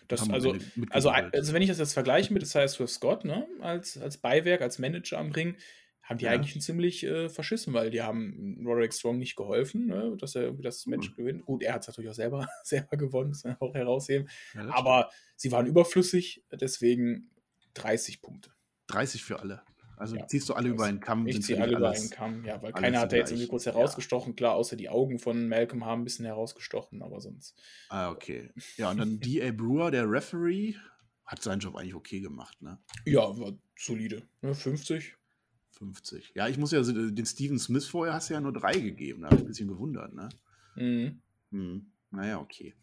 [0.08, 0.56] Das, also,
[0.91, 4.62] also, also, wenn ich das jetzt vergleiche mit Size with Scott, ne, als, als Beiwerk,
[4.62, 5.56] als Manager am Ring,
[6.04, 6.32] haben die ja.
[6.32, 10.52] eigentlich ein ziemlich äh, verschissen, weil die haben Roderick Strong nicht geholfen, ne, dass er
[10.54, 11.15] das Match mhm.
[11.15, 11.45] gewinnt.
[11.45, 14.30] Gut, er hat es natürlich auch selber, selber gewonnen, muss man auch herausheben.
[14.54, 17.32] Ja, Aber sie waren überflüssig, deswegen
[17.74, 18.52] 30 Punkte.
[18.88, 19.63] 30 für alle.
[19.97, 21.27] Also ja, ziehst du alle über einen Kamm?
[21.27, 24.34] Ich ziehe alle über einen Kamm, ja, weil keiner hat da jetzt irgendwie kurz herausgestochen.
[24.34, 24.36] Ja.
[24.36, 27.55] Klar, außer die Augen von Malcolm haben ein bisschen herausgestochen, aber sonst.
[27.89, 28.51] Ah, okay.
[28.77, 29.51] Ja, und dann D.A.
[29.51, 30.75] Brewer, der Referee,
[31.25, 32.77] hat seinen Job eigentlich okay gemacht, ne?
[33.05, 34.23] Ja, war solide.
[34.41, 34.53] Ne?
[34.53, 35.15] 50.
[35.71, 36.31] 50.
[36.36, 39.21] Ja, ich muss ja, den Steven Smith vorher hast du ja nur drei gegeben.
[39.21, 40.29] Da habe ich ein bisschen gewundert, ne?
[40.75, 41.21] Mhm.
[41.51, 41.91] Hm.
[42.12, 42.73] Naja, okay.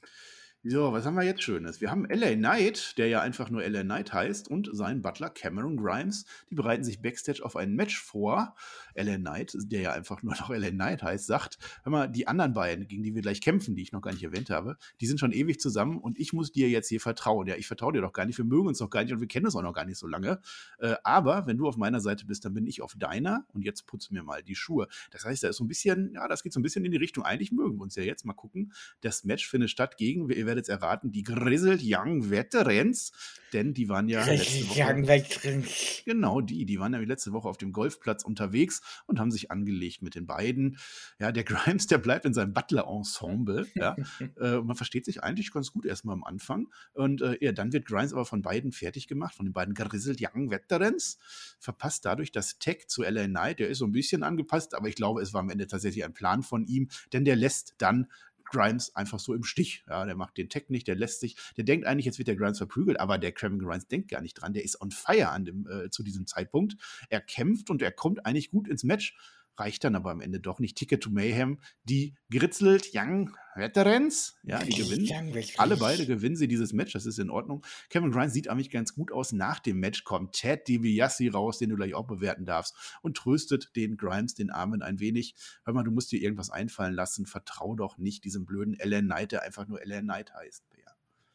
[0.64, 1.80] So, was haben wir jetzt Schönes?
[1.80, 5.76] Wir haben LA Knight, der ja einfach nur LA Knight heißt, und sein Butler Cameron
[5.76, 6.24] Grimes.
[6.50, 8.54] Die bereiten sich Backstage auf ein Match vor.
[8.94, 12.52] LA Knight, der ja einfach nur noch LA Knight heißt, sagt, hör mal, die anderen
[12.52, 15.18] beiden, gegen die wir gleich kämpfen, die ich noch gar nicht erwähnt habe, die sind
[15.18, 17.48] schon ewig zusammen und ich muss dir jetzt hier vertrauen.
[17.48, 19.26] Ja, ich vertraue dir doch gar nicht, wir mögen uns doch gar nicht und wir
[19.26, 20.40] kennen uns auch noch gar nicht so lange.
[20.78, 23.88] Äh, aber wenn du auf meiner Seite bist, dann bin ich auf deiner und jetzt
[23.88, 24.86] putz mir mal die Schuhe.
[25.10, 26.98] Das heißt, da ist so ein bisschen, ja, das geht so ein bisschen in die
[26.98, 28.72] Richtung, eigentlich mögen wir uns ja jetzt mal gucken.
[29.00, 33.12] Das Match findet statt gegen, wir werdet es erraten, die Grizzled Young Veterans,
[33.54, 37.72] denn die waren ja letzte Woche, genau die, die waren ja letzte Woche auf dem
[37.72, 40.76] Golfplatz unterwegs und haben sich angelegt mit den beiden.
[41.18, 43.66] Ja, der Grimes, der bleibt in seinem Butler-Ensemble.
[43.74, 43.96] Ja,
[44.40, 47.86] äh, man versteht sich eigentlich ganz gut erstmal am Anfang und äh, ja, dann wird
[47.86, 51.18] Grimes aber von beiden fertig gemacht, von den beiden Grizzled Young Veterans,
[51.58, 53.58] verpasst dadurch das Tag zu LA Knight.
[53.58, 56.12] Der ist so ein bisschen angepasst, aber ich glaube, es war am Ende tatsächlich ein
[56.12, 58.08] Plan von ihm, denn der lässt dann
[58.52, 59.84] Grimes einfach so im Stich.
[59.88, 62.36] Ja, der macht den Tech nicht, der lässt sich, der denkt eigentlich, jetzt wird der
[62.36, 64.52] Grimes verprügelt, aber der Kevin Grimes denkt gar nicht dran.
[64.52, 66.76] Der ist on fire an dem, äh, zu diesem Zeitpunkt.
[67.08, 69.16] Er kämpft und er kommt eigentlich gut ins Match
[69.56, 70.76] reicht dann aber am Ende doch nicht.
[70.76, 75.34] Ticket to Mayhem, die Gritzelt Young Veterans, ja, die gewinnen.
[75.58, 77.64] Alle beide gewinnen sie dieses Match, das ist in Ordnung.
[77.90, 79.32] Kevin Grimes sieht eigentlich ganz gut aus.
[79.32, 83.76] Nach dem Match kommt Ted DiBiase raus, den du gleich auch bewerten darfst, und tröstet
[83.76, 85.34] den Grimes, den Armen, ein wenig.
[85.64, 87.26] Hör mal, du musst dir irgendwas einfallen lassen.
[87.26, 90.64] Vertrau doch nicht diesem blöden Ellen Knight, der einfach nur Ellen Knight heißt.
[90.78, 90.92] Ja,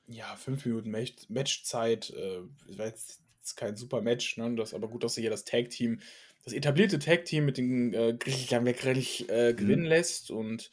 [0.08, 2.10] ja fünf Minuten Match Matchzeit.
[2.12, 2.42] Äh,
[2.78, 3.22] war jetzt
[3.56, 4.56] kein super Match, ne?
[4.56, 6.02] Das, aber gut, dass sie hier das Tag-Team
[6.48, 9.90] das etablierte Tag-Team mit den äh, Griechern wirklich äh, gewinnen mhm.
[9.90, 10.32] lässt.
[10.32, 10.72] Und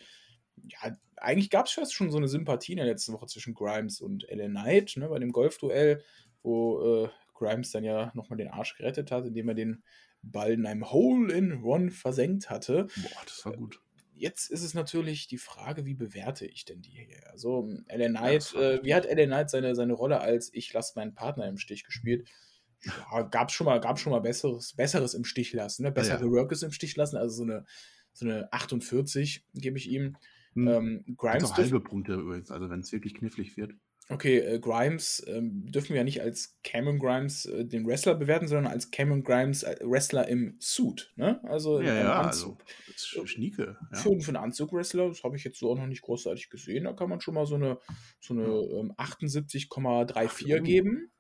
[0.57, 4.25] ja, eigentlich gab es schon so eine Sympathie in der letzten Woche zwischen Grimes und
[4.31, 6.01] LA Knight, ne, bei dem Golfduell,
[6.45, 9.83] wo äh, Grimes dann ja nochmal den Arsch gerettet hat, indem er den
[10.23, 12.87] Ball in einem Hole-in-One versenkt hatte.
[12.95, 13.81] Boah, das war gut.
[14.13, 17.29] Jetzt ist es natürlich die Frage, wie bewerte ich denn die hier?
[17.33, 20.93] Also, LA Knight, ja, äh, wie hat LA Knight seine, seine Rolle als Ich lasse
[20.95, 22.29] meinen Partner im Stich gespielt?
[22.85, 25.93] Ja, gab schon mal, gab schon mal besseres, besseres im Stich lassen, ne?
[25.93, 26.31] bessere ja, ja.
[26.33, 27.65] Workers im Stich lassen, also so eine,
[28.13, 30.17] so eine 48 gebe ich ihm.
[30.55, 30.69] Hm.
[30.69, 33.75] Ähm, Grimes auch halbe Punkte übrigens, also wenn es wirklich knifflig wird.
[34.11, 38.47] Okay, äh, Grimes ähm, dürfen wir ja nicht als Cameron Grimes äh, den Wrestler bewerten,
[38.47, 41.11] sondern als Cameron Grimes äh, Wrestler im Suit.
[41.17, 41.41] Ne?
[41.45, 42.63] Also ja, ja, Anzug.
[42.87, 43.79] also Schnieke.
[43.93, 43.99] Ja.
[43.99, 46.85] Für, für einen Anzug-Wrestler, das habe ich jetzt so auch noch nicht großartig gesehen.
[46.85, 47.79] Da kann man schon mal so eine,
[48.21, 51.11] so eine ähm, 78,34 geben.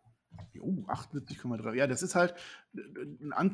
[0.61, 1.75] Oh, 78,3.
[1.75, 2.35] Ja, das ist halt,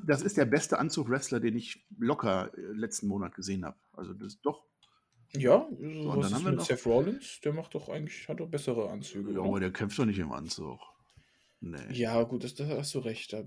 [0.07, 3.77] das ist der beste Anzug-Wrestler, den ich locker äh, letzten Monat gesehen habe.
[3.93, 4.65] Also das ist doch.
[5.37, 7.41] Ja, so, was ist mit Seth Rollins?
[7.43, 9.33] Der macht doch eigentlich, hat doch bessere Anzüge.
[9.33, 10.81] Ja, aber der kämpft doch nicht im Anzug.
[11.61, 11.93] Nee.
[11.93, 13.33] Ja, gut, das, das hast du recht.
[13.33, 13.45] Das,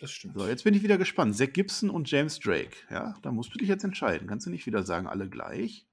[0.00, 0.34] das stimmt.
[0.36, 1.36] So, jetzt bin ich wieder gespannt.
[1.36, 2.76] Zack Gibson und James Drake.
[2.90, 4.26] Ja, da musst du dich jetzt entscheiden.
[4.26, 5.86] Kannst du nicht wieder sagen, alle gleich?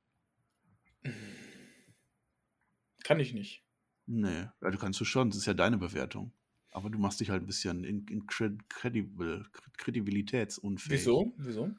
[3.03, 3.63] Kann ich nicht.
[4.07, 5.29] Nee, also kannst du schon.
[5.29, 6.33] Das ist ja deine Bewertung.
[6.71, 9.45] Aber du machst dich halt ein bisschen in, in credible,
[9.77, 10.99] kredibilitätsunfähig.
[11.01, 11.33] Wieso?
[11.37, 11.71] Wieso?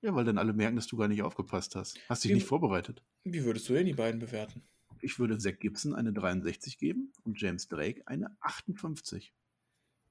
[0.00, 1.98] Ja, weil dann alle merken, dass du gar nicht aufgepasst hast.
[2.08, 3.02] Hast dich Wie- nicht vorbereitet.
[3.24, 4.62] Wie würdest du denn die beiden bewerten?
[5.00, 9.34] Ich würde Zach Gibson eine 63 geben und James Drake eine 58.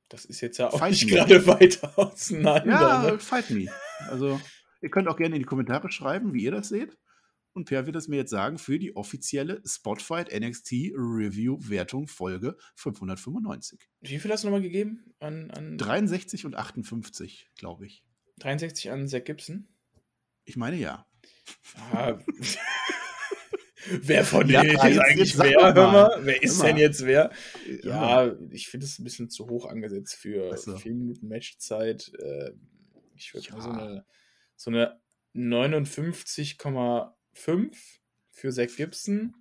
[0.10, 2.66] Das ist jetzt ja auch Fight nicht gerade weiter auseinander.
[2.68, 3.20] Ja, ne?
[3.20, 3.66] fight me.
[4.10, 4.40] Also,
[4.82, 6.98] ihr könnt auch gerne in die Kommentare schreiben, wie ihr das seht.
[7.56, 12.58] Und Per wird es mir jetzt sagen für die offizielle Spotfight NXT Review Wertung Folge
[12.76, 13.80] 595.
[14.02, 15.16] Wie viel hast du nochmal gegeben?
[15.20, 18.04] An, an 63 und 58, glaube ich.
[18.40, 19.70] 63 an Zack Gibson?
[20.44, 21.08] Ich meine ja.
[21.94, 22.20] Ah.
[24.02, 25.74] wer von Ja, denen ist eigentlich wer?
[25.74, 26.20] Hör mal.
[26.26, 27.32] Wer ist Hör denn jetzt wer?
[27.84, 28.26] Ja.
[28.26, 30.78] Ja, ich finde es ein bisschen zu hoch angesetzt für Ach so.
[30.78, 32.12] 4 Minuten Matchzeit.
[32.20, 32.52] Äh,
[33.16, 33.78] Ich würde mal so Ja.
[33.78, 34.06] eine,
[34.58, 35.00] so eine
[37.36, 37.76] 59,5
[38.32, 39.36] für Zack Gibson.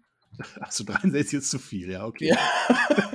[0.61, 2.29] Achso, 63 ist zu viel, ja, okay.
[2.29, 2.39] Ja.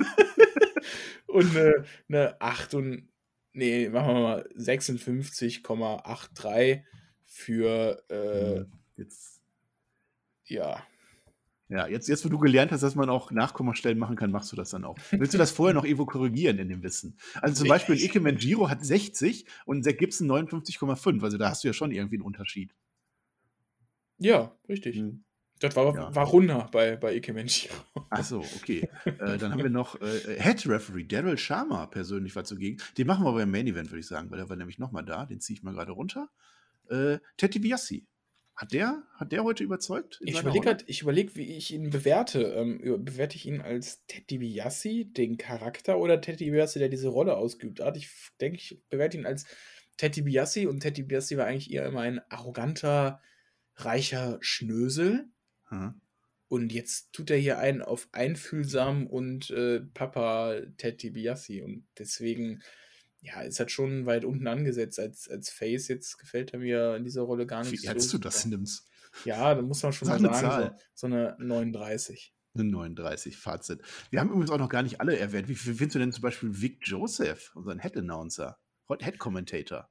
[1.26, 3.08] und eine, eine 8 und,
[3.52, 6.82] nee, machen wir mal 56,83
[7.26, 8.64] für, äh,
[9.00, 9.40] Jetzt,
[10.44, 10.82] ja.
[11.70, 14.56] ja, jetzt, jetzt, wo du gelernt hast, dass man auch Nachkommastellen machen kann, machst du
[14.56, 14.98] das dann auch.
[15.10, 17.16] Willst du das vorher noch irgendwo korrigieren in dem Wissen?
[17.40, 21.22] Also zum Beispiel Ike Manjiro hat 60 und Zack Gibson 59,5.
[21.22, 22.74] Also da hast du ja schon irgendwie einen Unterschied.
[24.20, 24.96] Ja, richtig.
[24.96, 25.24] Hm.
[25.60, 26.14] Das war, Ja.
[26.14, 27.74] war runter bei, bei Ike Menchiro.
[28.10, 28.88] Achso, okay.
[29.04, 32.80] äh, dann haben wir noch äh, Head Referee, Daryl Sharma persönlich war zugegen.
[32.96, 35.04] Den machen wir aber im Main Event, würde ich sagen, weil der war nämlich nochmal
[35.04, 35.26] da.
[35.26, 36.30] Den ziehe ich mal gerade runter.
[36.88, 38.06] Äh, Teddy Biassi.
[38.56, 40.20] Hat der, hat der heute überzeugt?
[40.22, 42.42] Ich überlege halt, ich überleg, wie ich ihn bewerte.
[42.42, 47.36] Ähm, bewerte ich ihn als Teddy Biassi, den Charakter, oder Teddy Biassi, der diese Rolle
[47.36, 47.96] ausgeübt hat?
[47.96, 49.46] Ich denke, ich bewerte ihn als
[49.96, 53.22] Teddy Biassi und Teddy Biassi war eigentlich eher immer ein arroganter,
[53.76, 55.28] reicher Schnösel.
[55.68, 56.00] Hm.
[56.48, 61.62] Und jetzt tut er hier einen auf einfühlsam und äh, Papa Teddy Biassi.
[61.62, 62.60] Und deswegen,
[63.20, 65.86] ja, ist halt schon weit unten angesetzt als, als Face.
[65.86, 68.88] Jetzt gefällt er mir in dieser Rolle gar nicht Wie ernst du das nimmst?
[69.24, 70.76] Ja, da muss man schon Sag mal eine sagen, Zahl.
[70.94, 72.34] so, so eine 39.
[72.54, 73.80] Eine 39, Fazit.
[74.10, 75.48] Wir haben übrigens auch noch gar nicht alle erwähnt.
[75.48, 78.58] Wie findest du denn zum Beispiel Vic Joseph, unseren Head Announcer,
[78.98, 79.88] Head Commentator?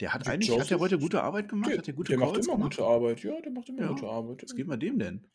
[0.00, 0.80] Der hat eigentlich, hat der Joseph?
[0.80, 1.70] heute gute Arbeit gemacht?
[1.70, 2.76] Der, hat der gute der macht immer gemacht?
[2.76, 3.22] gute Arbeit.
[3.22, 3.88] Ja, der macht immer Ja.
[3.88, 4.42] gute Arbeit.
[4.42, 5.26] Was geht bei dem denn?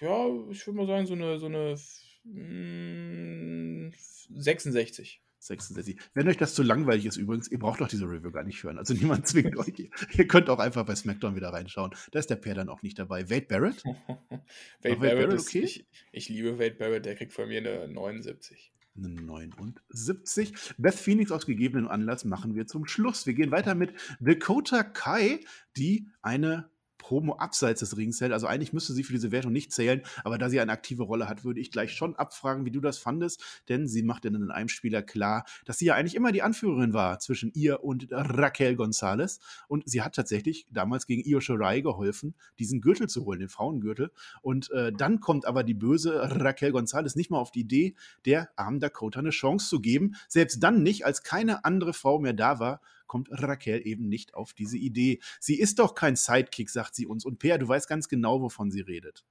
[0.00, 1.76] Ja, ich würde mal sagen, so eine, so eine
[2.24, 3.92] mm,
[4.34, 5.22] 66.
[5.38, 5.96] 66.
[6.14, 8.78] Wenn euch das zu langweilig ist übrigens, ihr braucht doch diese Review gar nicht hören.
[8.78, 9.90] Also niemand zwingt euch.
[10.16, 11.92] Ihr könnt auch einfach bei SmackDown wieder reinschauen.
[12.12, 13.28] Da ist der Per dann auch nicht dabei.
[13.28, 13.82] Wade Barrett?
[13.84, 14.38] Wade
[14.82, 15.60] Barrett Barrett ist, okay?
[15.60, 18.71] ich, ich liebe Wade Barrett, der kriegt von mir eine 79.
[18.94, 20.52] Eine 79.
[20.76, 23.26] Beth Phoenix aus gegebenem Anlass machen wir zum Schluss.
[23.26, 25.40] Wir gehen weiter mit Dakota Kai,
[25.76, 26.71] die eine
[27.02, 28.32] Promo abseits des Rings hält.
[28.32, 31.28] Also eigentlich müsste sie für diese Wertung nicht zählen, aber da sie eine aktive Rolle
[31.28, 34.50] hat, würde ich gleich schon abfragen, wie du das fandest, denn sie macht dann in
[34.50, 38.76] einem Spieler klar, dass sie ja eigentlich immer die Anführerin war zwischen ihr und Raquel
[38.76, 43.48] Gonzalez und sie hat tatsächlich damals gegen Io Shirai geholfen, diesen Gürtel zu holen, den
[43.48, 47.96] Frauengürtel und äh, dann kommt aber die böse Raquel Gonzalez nicht mal auf die Idee,
[48.24, 50.14] der armen Dakota eine Chance zu geben.
[50.28, 52.80] Selbst dann nicht, als keine andere Frau mehr da war,
[53.12, 55.20] kommt Raquel eben nicht auf diese Idee.
[55.38, 57.26] Sie ist doch kein Sidekick, sagt sie uns.
[57.26, 59.26] Und Per, du weißt ganz genau, wovon sie redet.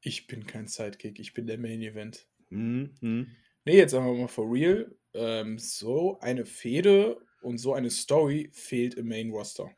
[0.00, 2.26] Ich bin kein Sidekick, ich bin der Main Event.
[2.48, 3.36] Mhm.
[3.66, 4.96] Nee, jetzt sagen wir mal for real.
[5.12, 9.70] Ähm, so eine Fehde und so eine Story fehlt im Main Roster.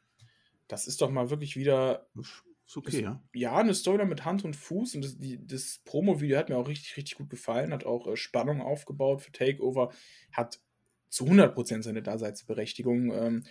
[0.69, 3.21] Das ist doch mal wirklich wieder Ist okay, ja.
[3.35, 6.69] ja, eine Story mit Hand und Fuß und das, die, das Promo-Video hat mir auch
[6.69, 9.93] richtig, richtig gut gefallen, hat auch äh, Spannung aufgebaut für Takeover,
[10.31, 10.61] hat
[11.17, 13.13] zu 100% seine Daseinsberechtigung.
[13.13, 13.45] Ähm,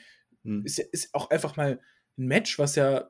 [0.46, 0.64] Mhm.
[0.66, 1.82] ist, ist auch einfach mal
[2.18, 3.10] ein Match, was ja,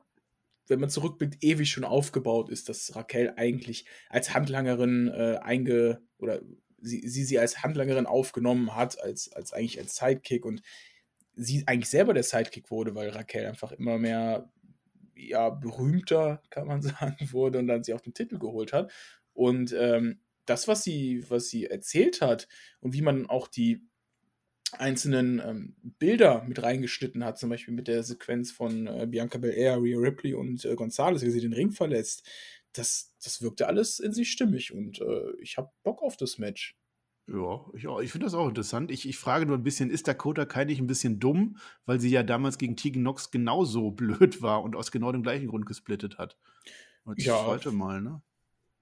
[0.68, 6.40] wenn man zurückblickt, ewig schon aufgebaut ist, dass Raquel eigentlich als Handlangerin äh, einge oder
[6.80, 10.62] sie, sie sie als Handlangerin aufgenommen hat, als, als eigentlich als Sidekick und
[11.34, 14.50] sie eigentlich selber der Sidekick wurde, weil Raquel einfach immer mehr
[15.14, 18.92] ja, berühmter, kann man sagen, wurde und dann sie auch den Titel geholt hat.
[19.34, 22.48] Und ähm, das, was sie, was sie erzählt hat
[22.80, 23.82] und wie man auch die
[24.72, 29.80] einzelnen ähm, Bilder mit reingeschnitten hat, zum Beispiel mit der Sequenz von äh, Bianca Belair,
[29.80, 32.28] Rhea Ripley und äh, Gonzalez, wie sie den Ring verlässt,
[32.72, 36.76] das, das wirkte alles in sich stimmig und äh, ich habe Bock auf das Match.
[37.28, 38.90] Ja, ich, ich finde das auch interessant.
[38.90, 42.10] Ich, ich frage nur ein bisschen, ist Dakota Kai nicht ein bisschen dumm, weil sie
[42.10, 46.18] ja damals gegen Tegan Nox genauso blöd war und aus genau dem gleichen Grund gesplittet
[46.18, 46.38] hat?
[47.04, 47.46] Und ich Ja.
[47.46, 48.22] warte mal, ne?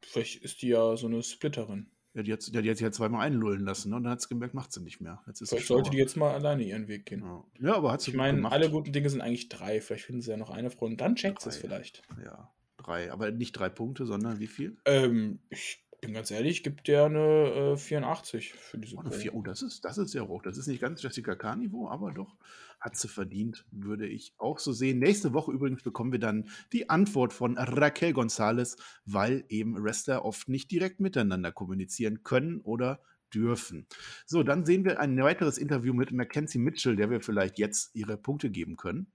[0.03, 1.91] Vielleicht ist die ja so eine Splitterin.
[2.15, 3.97] Ja, die hat, die hat sich ja zweimal einlullen lassen ne?
[3.97, 5.21] und dann hat sie gemerkt, macht sie nicht mehr.
[5.27, 7.23] Jetzt ist Vielleicht sollte die jetzt mal alleine ihren Weg gehen.
[7.25, 7.45] Ja.
[7.61, 8.53] ja, aber hat sie Ich meine, gemacht.
[8.53, 9.81] alle guten Dinge sind eigentlich drei.
[9.81, 12.03] Vielleicht finden sie ja noch eine Frau und dann checkt sie es vielleicht.
[12.25, 13.11] Ja, drei.
[13.11, 14.77] Aber nicht drei Punkte, sondern wie viel?
[14.85, 19.43] Ähm, ich bin ganz ehrlich, gibt der eine äh, 84 für diese Oh, vier- oh,
[19.43, 20.43] das ist, das ist sehr hoch.
[20.43, 22.37] Das ist nicht ganz Jessica K-Niveau, aber doch
[22.81, 24.99] hat sie verdient, würde ich auch so sehen.
[24.99, 30.49] Nächste Woche übrigens bekommen wir dann die Antwort von Raquel Gonzalez, weil eben Wrestler oft
[30.49, 33.01] nicht direkt miteinander kommunizieren können oder
[33.33, 33.87] dürfen.
[34.27, 38.17] So, dann sehen wir ein weiteres Interview mit Mackenzie Mitchell, der wir vielleicht jetzt ihre
[38.17, 39.07] Punkte geben können.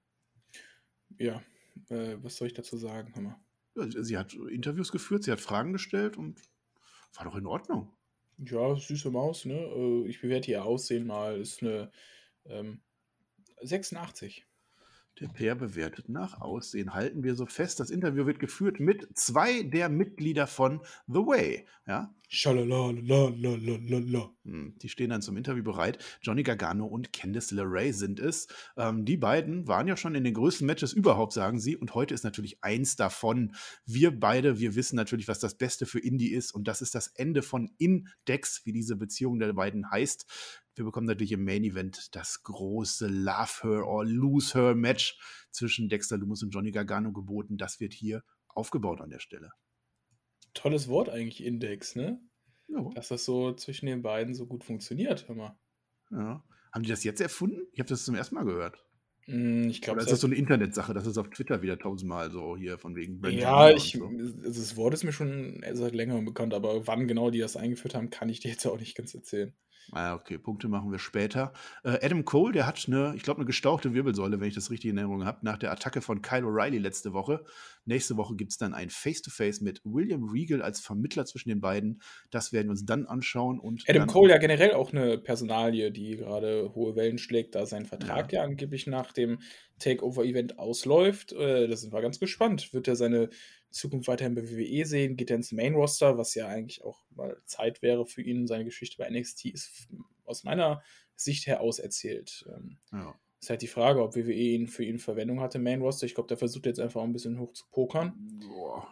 [1.18, 1.42] Ja,
[1.90, 3.14] äh, was soll ich dazu sagen?
[3.76, 6.42] Ja, Sie hat Interviews geführt, sie hat Fragen gestellt und
[7.16, 7.92] war doch in Ordnung.
[8.38, 9.56] Ja, süße Maus, ne?
[9.56, 11.40] Äh, Ich bewerte ihr Aussehen mal.
[11.40, 11.92] Ist eine
[12.46, 12.82] ähm,
[13.62, 14.46] 86.
[15.20, 16.94] Der Peer bewertet nach Aussehen.
[16.94, 17.80] Halten wir so fest.
[17.80, 21.68] Das Interview wird geführt mit zwei der Mitglieder von The Way.
[21.88, 22.14] Ja?
[24.46, 25.98] Hm, die stehen dann zum Interview bereit.
[26.22, 28.48] Johnny Gargano und Candice LeRae sind es.
[28.78, 31.76] Ähm, die beiden waren ja schon in den größten Matches überhaupt, sagen sie.
[31.76, 33.56] Und heute ist natürlich eins davon.
[33.86, 36.52] Wir beide, wir wissen natürlich, was das Beste für Indie ist.
[36.54, 40.28] Und das ist das Ende von Index, wie diese Beziehung der beiden heißt.
[40.80, 45.20] Wir bekommen natürlich im Main Event das große Love Her or Lose Her Match
[45.52, 47.58] zwischen Dexter Loomis und Johnny Gargano geboten.
[47.58, 49.52] Das wird hier aufgebaut an der Stelle.
[50.54, 52.22] Tolles Wort eigentlich, Index, ne?
[52.70, 52.82] Ja.
[52.96, 55.60] Dass das so zwischen den beiden so gut funktioniert, hör mal.
[56.12, 56.46] ja.
[56.72, 57.60] Haben die das jetzt erfunden?
[57.74, 58.82] Ich habe das zum ersten Mal gehört.
[59.26, 60.94] Hm, Ich glaube, Oder ist das so eine Internetsache?
[60.94, 64.06] Das ist auf Twitter wieder tausendmal so hier von wegen Brand Ja, ich, so.
[64.06, 67.96] also das Wort ist mir schon seit längerem bekannt, aber wann genau die das eingeführt
[67.96, 69.54] haben, kann ich dir jetzt auch nicht ganz erzählen.
[69.92, 71.54] Ah, okay, Punkte machen wir später.
[71.84, 74.92] Äh, Adam Cole, der hat eine, ich glaube, eine gestauchte Wirbelsäule, wenn ich das richtig
[74.92, 77.44] in Erinnerung habe, nach der Attacke von Kyle O'Reilly letzte Woche.
[77.86, 82.02] Nächste Woche gibt es dann ein Face-to-Face mit William Regal als Vermittler zwischen den beiden.
[82.30, 83.60] Das werden wir uns dann anschauen.
[83.60, 87.86] Und Adam Cole ja generell auch eine Personalie, die gerade hohe Wellen schlägt, da sein
[87.86, 89.40] Vertrag ja, angeblich nach dem
[89.80, 91.32] Takeover-Event ausläuft.
[91.34, 92.74] Äh, da sind wir ganz gespannt.
[92.74, 93.30] Wird er seine
[93.72, 95.16] Zukunft weiterhin bei WWE sehen?
[95.16, 98.48] Geht er ins Main-Roster, was ja eigentlich auch mal Zeit wäre für ihn.
[98.48, 99.88] Seine Geschichte bei NXT ist
[100.26, 100.82] aus meiner
[101.16, 102.46] Sicht her auserzählt.
[102.56, 103.16] Ähm, Ja.
[103.42, 106.06] ist halt die Frage, ob WWE ihn für ihn Verwendung hatte im Main-Roster.
[106.06, 108.14] Ich glaube, der versucht jetzt einfach auch ein bisschen hoch zu pokern.
[108.48, 108.88] Boah.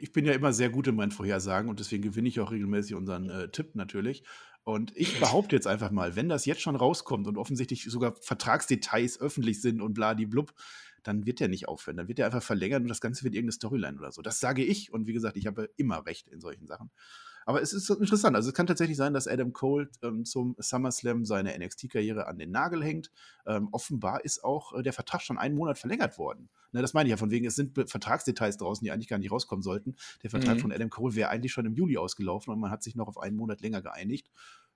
[0.00, 2.94] Ich bin ja immer sehr gut in meinen Vorhersagen und deswegen gewinne ich auch regelmäßig
[2.96, 4.24] unseren äh, Tipp natürlich.
[4.64, 9.20] Und ich behaupte jetzt einfach mal, wenn das jetzt schon rauskommt und offensichtlich sogar Vertragsdetails
[9.20, 10.52] öffentlich sind und bladiblub,
[11.06, 11.96] dann wird er nicht aufhören.
[11.96, 14.22] Dann wird er einfach verlängern und das Ganze wird irgendeine Storyline oder so.
[14.22, 14.92] Das sage ich.
[14.92, 16.90] Und wie gesagt, ich habe immer recht in solchen Sachen.
[17.48, 18.34] Aber es ist interessant.
[18.34, 22.50] Also es kann tatsächlich sein, dass Adam Cole ähm, zum SummerSlam seine NXT-Karriere an den
[22.50, 23.12] Nagel hängt.
[23.46, 26.48] Ähm, offenbar ist auch äh, der Vertrag schon einen Monat verlängert worden.
[26.72, 29.30] Ne, das meine ich ja von wegen, es sind Vertragsdetails draußen, die eigentlich gar nicht
[29.30, 29.94] rauskommen sollten.
[30.24, 30.60] Der Vertrag Mhm.
[30.60, 33.18] von Adam Cole wäre eigentlich schon im Juli ausgelaufen und man hat sich noch auf
[33.18, 34.28] einen Monat länger geeinigt.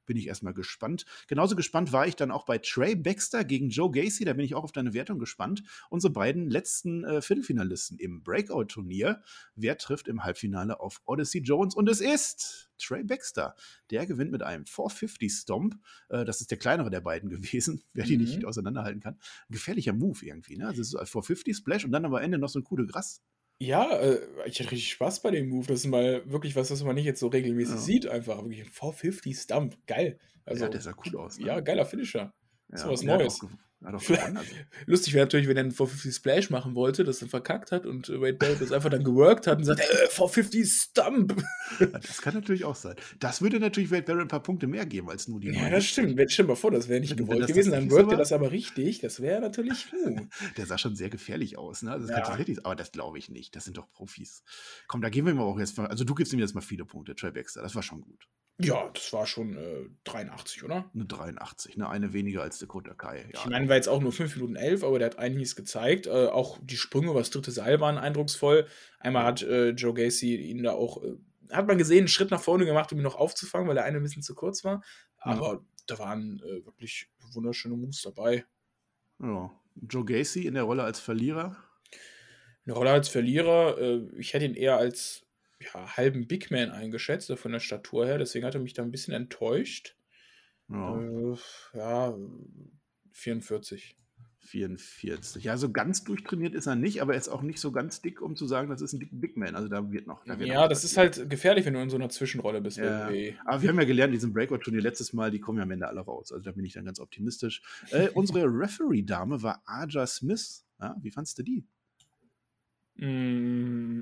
[0.07, 1.05] Bin ich erstmal gespannt.
[1.29, 4.25] Genauso gespannt war ich dann auch bei Trey Baxter gegen Joe Gacy.
[4.25, 5.63] Da bin ich auch auf deine Wertung gespannt.
[5.89, 9.23] Unsere beiden letzten äh, Viertelfinalisten im Breakout-Turnier.
[9.55, 11.75] Wer trifft im Halbfinale auf Odyssey Jones?
[11.75, 13.55] Und es ist Trey Baxter.
[13.91, 15.77] Der gewinnt mit einem 450 Stomp.
[16.09, 18.25] Äh, das ist der kleinere der beiden gewesen, wer die Mhm.
[18.25, 19.15] nicht auseinanderhalten kann.
[19.15, 20.57] Ein gefährlicher Move irgendwie.
[20.57, 20.67] Ne?
[20.67, 22.77] Also es ist so ein 450 Splash und dann am Ende noch so ein Coup
[22.79, 23.23] de Gras.
[23.63, 25.67] Ja, äh, ich hatte richtig Spaß bei dem Move.
[25.67, 27.81] Das ist mal wirklich was, was man nicht jetzt so regelmäßig Ja.
[27.81, 28.07] sieht.
[28.07, 29.77] Einfach wirklich ein 450 Stump.
[29.87, 30.19] Geil.
[30.47, 31.39] Also, ja, der sah cool aus.
[31.39, 31.47] Ne?
[31.47, 32.33] ja, geiler Finisher.
[32.69, 33.41] ist was und er hat Neues.
[33.45, 33.49] auch
[33.85, 34.37] Hat auch gewonnen.
[34.37, 34.51] Also,
[34.87, 38.09] Lustig wäre natürlich, wenn er einen 450 Splash machen wollte, das dann verkackt hat und
[38.11, 41.43] Wade Barrett das einfach dann geworkt hat und sagt, äh, 450 Stump.
[41.79, 42.97] das kann natürlich auch sein.
[43.21, 45.87] Das würde natürlich Wade Barrett ein paar Punkte mehr geben als nur die Ja, das
[45.87, 46.17] stimmt.
[46.17, 48.11] Wenn- Stell dir mal vor, das wäre nicht Wenn- wenn gewollt das gewesen, dann workte
[48.11, 48.17] war.
[48.19, 49.01] das aber richtig.
[49.01, 50.29] Das wäre natürlich gut.
[50.59, 51.83] Der sah schon sehr gefährlich aus.
[51.83, 51.91] Ne?
[51.93, 52.23] Also das Ja.
[52.23, 53.57] kann tatsächlich, aber das glaube ich nicht.
[53.57, 54.43] Das sind doch Profis.
[54.89, 55.79] Komm, da geben wir mal auch jetzt.
[55.79, 57.63] Also du gibst ihm jetzt mal viele Punkte, Trey Baxter.
[57.63, 58.29] Das war schon gut.
[58.63, 60.91] Ja, das war schon äh, 83, oder?
[60.93, 61.89] Eine 83, ne?
[61.89, 63.27] eine weniger als Dakota Kai.
[63.33, 63.41] Ja.
[63.41, 66.07] Ich meine, war jetzt auch nur 5 Minuten 11, aber der hat einiges gezeigt.
[66.07, 68.67] Äh, auch die Sprünge über das dritte Seil waren eindrucksvoll.
[68.99, 71.17] Einmal hat äh, Joe Gacy ihn da auch, äh,
[71.51, 73.97] hat man gesehen, einen Schritt nach vorne gemacht, um ihn noch aufzufangen, weil der eine
[73.97, 74.83] ein bisschen zu kurz war.
[75.17, 78.45] Aber da waren äh, wirklich wunderschöne Moves dabei.
[79.23, 79.51] ja.
[79.89, 81.57] Joe Gacy in der Rolle als Verlierer.
[82.67, 85.25] Eine Rolle als Verlierer, äh, ich hätte ihn eher als
[85.61, 88.19] ja, halben Big Man eingeschätzt, von der Statur her.
[88.19, 89.97] Deswegen hat er mich da ein bisschen enttäuscht.
[90.69, 90.99] Ja.
[90.99, 91.37] Äh,
[91.75, 92.15] ja,
[93.13, 93.97] 44.
[94.51, 95.45] 44.
[95.45, 98.21] Ja, so ganz durchtrainiert ist er nicht, aber er ist auch nicht so ganz dick,
[98.21, 99.55] um zu sagen, das ist ein dick Big Man.
[99.55, 100.25] Also da wird noch.
[100.25, 102.79] Da wird Ja, das ist halt gefährlich, wenn du in so einer Zwischenrolle bist.
[102.79, 103.09] Ja.
[103.09, 103.37] irgendwie.
[103.45, 105.87] Aber wir haben ja gelernt, in diesem Breakout-Turnier letztes Mal, die kommen ja am Ende
[105.87, 106.33] alle raus.
[106.33, 107.63] Also da bin ich dann ganz optimistisch.
[107.91, 110.65] Äh, unsere Referee-Dame war Aja Smith.
[110.81, 111.65] Ja, wie fandst du die?
[112.97, 114.01] Mm,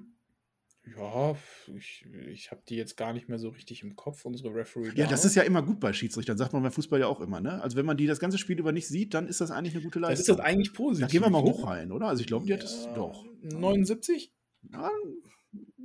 [0.96, 1.36] ja,
[1.76, 4.92] ich, ich habe die jetzt gar nicht mehr so richtig im Kopf, unsere Referee.
[4.94, 7.40] Ja, das ist ja immer gut bei Schiedsrichtern, sagt man beim Fußball ja auch immer.
[7.40, 7.60] Ne?
[7.62, 9.82] Also wenn man die das ganze Spiel über nicht sieht, dann ist das eigentlich eine
[9.84, 10.34] gute das Leistung.
[10.34, 11.06] ist das eigentlich positiv.
[11.06, 11.50] da gehen wir mal ne?
[11.50, 12.06] hoch rein, oder?
[12.08, 13.24] Also ich glaube, die hat es Ja, doch.
[13.42, 14.32] 79?
[14.72, 14.90] Ja,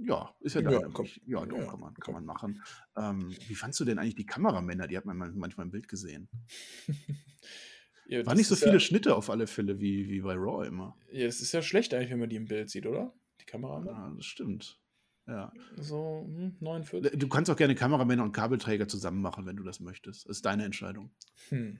[0.05, 0.89] Ja, ist ja Ja, deine.
[0.93, 1.07] komm.
[1.25, 2.61] Ja, doch, Ja, kann, man, kann man machen.
[2.97, 4.87] Ähm, wie fandst du denn eigentlich die Kameramänner?
[4.87, 6.27] Die hat man man- manchmal im Bild gesehen.
[8.05, 10.67] Ja, Waren das nicht so viele ja, Schnitte auf alle Fälle wie, wie bei Raw
[10.67, 10.97] immer.
[11.09, 13.13] Ja, es ist ja schlecht eigentlich, wenn man die im Bild sieht, oder?
[13.39, 13.81] Die Kamera.
[13.85, 14.77] Ja, das stimmt.
[15.27, 15.53] Ja.
[15.77, 17.17] So hm, 49.
[17.17, 20.25] Du kannst auch gerne Kameramänner und Kabelträger zusammen machen, wenn du das möchtest.
[20.25, 21.11] Das ist deine Entscheidung.
[21.49, 21.79] Hm.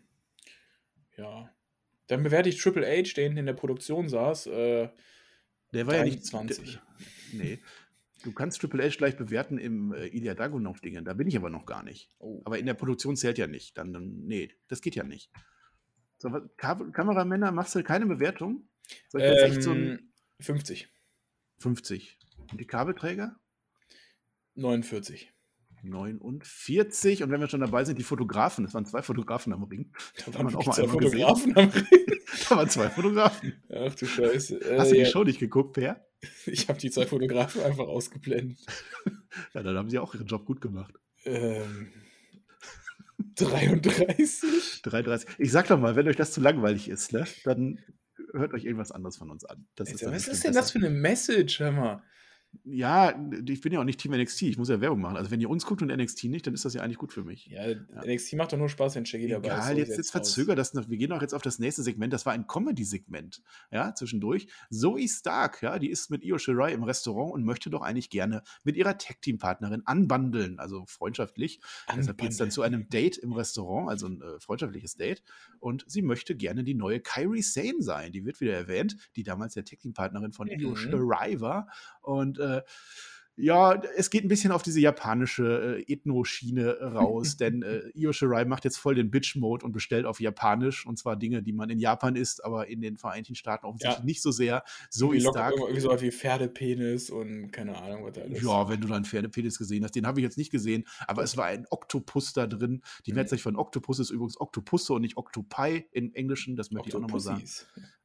[1.18, 1.50] Ja.
[2.08, 4.48] Dann bewerte ich Triple H, der hinten in der Produktion saß.
[4.48, 4.90] Äh,
[5.74, 6.32] Der war ja nicht.
[6.32, 6.74] 23.
[6.74, 6.82] Der,
[7.34, 7.60] nee.
[8.24, 11.04] Du kannst Triple H gleich bewerten im äh, Ilya Dagunov-Dingen.
[11.04, 12.10] Da bin ich aber noch gar nicht.
[12.20, 12.42] oh.
[12.46, 13.78] Aber in der Produktion zählt ja nicht.
[13.78, 15.30] Dann, dann nee, das geht ja nicht.
[16.18, 18.68] So, was, Ka Kameramänner, machst du keine Bewertung?
[19.10, 20.88] Soll ich echt so ein ähm, 50.
[21.60, 22.18] 50.
[22.52, 23.36] Und die Kabelträger?
[24.56, 25.32] 49.
[25.84, 27.24] 49.
[27.24, 28.64] Und wenn wir schon dabei sind, die Fotografen.
[28.66, 29.92] Es waren zwei Fotografen am Ring.
[30.26, 31.20] Da waren auch mal zwei einmal gesehen.
[31.20, 31.88] Fotografen am Ring.
[32.50, 33.54] Da waren zwei Fotografen.
[33.70, 34.60] Ach du Scheiße.
[34.78, 36.04] Hast Äh, du die ja, Show nicht geguckt, Per?
[36.46, 38.58] ich habe die zwei Fotografen einfach ausgeblendet.
[39.56, 40.94] Ja, dann haben sie auch ihren Job gut gemacht.
[41.26, 41.92] Ähm,
[43.36, 44.82] 33?
[44.84, 45.30] 33.
[45.40, 47.80] Ich sag doch mal, wenn euch das zu langweilig ist, ne, dann
[48.34, 49.66] hört euch irgendwas anderes von uns an.
[49.76, 50.80] Das ist Alter, dann was ist denn das besser.
[50.80, 52.04] für eine Message, hör mal?
[52.66, 53.14] Ja,
[53.48, 54.44] ich bin ja auch nicht Team NXT.
[54.44, 55.18] Ich muss ja Werbung machen.
[55.18, 57.24] Also, wenn ihr uns guckt und NXT nicht, dann ist das ja eigentlich gut für
[57.24, 57.48] mich.
[57.48, 57.64] Ja,
[58.06, 59.54] NXT macht doch nur Spaß, wenn Shaggy dabei ist.
[59.54, 60.90] Egal, So jetzt, jetzt verzögert das noch.
[60.90, 62.14] Wir gehen auch jetzt auf das nächste Segment.
[62.14, 63.42] Das war ein Comedy-Segment,
[63.72, 64.48] ja, zwischendurch.
[64.70, 68.44] Zoe Stark, ja, die ist mit Io Shirai im Restaurant und möchte doch eigentlich gerne
[68.64, 71.60] mit ihrer Tag-Team-Partnerin anbandeln, also freundschaftlich.
[71.96, 75.24] Deshalb geht es dann zu einem Date im Restaurant, also ein äh, freundschaftliches Date.
[75.60, 78.12] Und sie möchte gerne die neue Kyrie Sane sein.
[78.12, 80.76] Die wird wieder erwähnt, die damals der Tag-Team-Partnerin von Io Mhm.
[80.76, 81.68] Shirai war.
[82.02, 82.62] Und äh,
[83.36, 88.46] ja, es geht ein bisschen auf diese japanische äh, Ethno-Schiene raus, denn äh, Io Shirai
[88.46, 91.80] macht jetzt voll den Bitch-Mode und bestellt auf Japanisch und zwar Dinge, die man in
[91.80, 94.06] Japan isst, aber in den Vereinigten Staaten offensichtlich Ja.
[94.06, 94.64] nicht so sehr.
[94.92, 95.56] So ist Stark.
[95.58, 98.40] irgendwie so wie Pferdepenis und keine Ahnung, was da alles.
[98.44, 101.24] Ja, wenn du da einen Pferdepenis gesehen hast, den habe ich jetzt nicht gesehen, aber
[101.24, 102.84] es war ein Oktopus da drin.
[103.08, 103.16] Die Mhm.
[103.16, 107.00] Mehrzahl von Oktopus ist übrigens Oktopusse und nicht Octopi im Englischen, das möchte ich auch
[107.00, 107.44] nochmal sagen.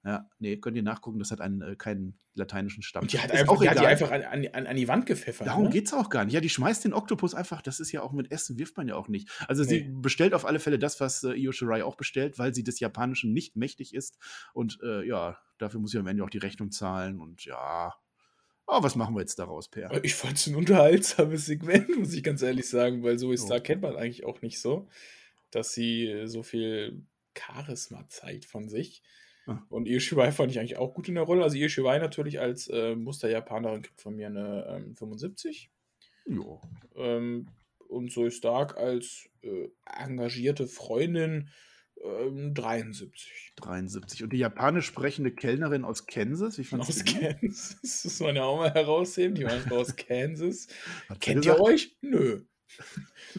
[0.04, 3.02] Ja, nee, könnt ihr nachgucken, das hat einen, äh, keinen lateinischen Stamm.
[3.02, 5.06] Und die hat, Ist einfach, auch die, hat die einfach an, an, an, die Wand
[5.06, 5.46] gepfeffert.
[5.46, 5.70] Darum ne?
[5.70, 6.34] geht's auch gar nicht.
[6.34, 8.94] Ja, die schmeißt den Oktopus einfach, das ist ja auch mit Essen, wirft man ja
[8.96, 9.28] auch nicht.
[9.48, 9.90] Also sie Nee.
[10.00, 13.32] bestellt auf alle Fälle das, was äh, Io Shirai auch bestellt, weil sie des Japanischen
[13.32, 14.18] nicht mächtig ist.
[14.54, 17.20] Und äh, ja, dafür muss sie am Ende auch die Rechnung zahlen.
[17.20, 17.94] Und ja,
[18.66, 20.02] oh, was machen wir jetzt daraus, Per?
[20.04, 23.46] Ich fand es ein unterhaltsames Segment, muss ich ganz ehrlich sagen, weil Zoe So.
[23.46, 24.88] Stark kennt man eigentlich auch nicht so,
[25.50, 27.02] dass sie äh, so viel
[27.36, 29.02] Charisma zeigt von sich.
[29.48, 29.64] Ah.
[29.70, 31.42] Und Io Shirai fand ich eigentlich auch gut in der Rolle.
[31.42, 35.70] Also Io Shirai natürlich als äh, Muster-Japanerin kriegt von mir eine ähm, 75.
[36.26, 36.60] Jo.
[36.94, 37.48] Ähm,
[37.88, 41.48] und Zoe Stark als äh, engagierte Freundin
[42.04, 43.54] ähm, 73.
[43.56, 44.22] 73.
[44.24, 47.04] Und die japanisch sprechende Kellnerin aus Kansas, wie fandst Aus?
[47.04, 47.78] Kansas.
[47.82, 49.34] Das muss man ja auch mal herausheben.
[49.34, 50.68] Die waren aus Kansas.
[51.08, 51.96] Hat Kennt ihr euch?
[52.02, 52.42] Nö.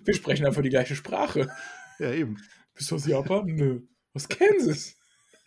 [0.04, 1.50] Wir sprechen einfach die gleiche Sprache.
[2.00, 2.38] Ja, eben.
[2.74, 3.46] Bist du aus Japan?
[3.46, 3.82] Nö.
[4.16, 4.99] Aus Kansas.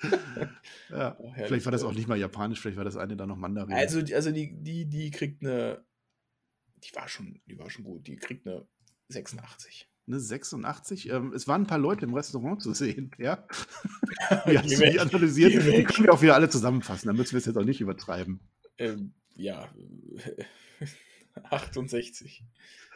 [0.90, 1.16] Ja.
[1.18, 1.32] Oh.
[1.34, 3.74] Vielleicht war das auch nicht mal japanisch, vielleicht war das eine dann noch Mandarin.
[3.74, 5.84] Also, die- also die, die, die kriegt eine.
[6.84, 8.06] Die war schon, die war schon gut.
[8.06, 8.66] Die kriegt eine
[9.08, 9.88] 86.
[10.08, 11.08] Eine 86.
[11.10, 13.46] Ähm, es waren ein paar Leute im Restaurant zu sehen, ja.
[14.46, 14.92] Du weg.
[14.92, 15.52] die analysiert?
[15.54, 18.40] Die können wir auch wieder alle zusammenfassen, dann müssen wir es jetzt auch nicht übertreiben.
[18.78, 19.72] Ähm, ja.
[21.50, 22.44] 68.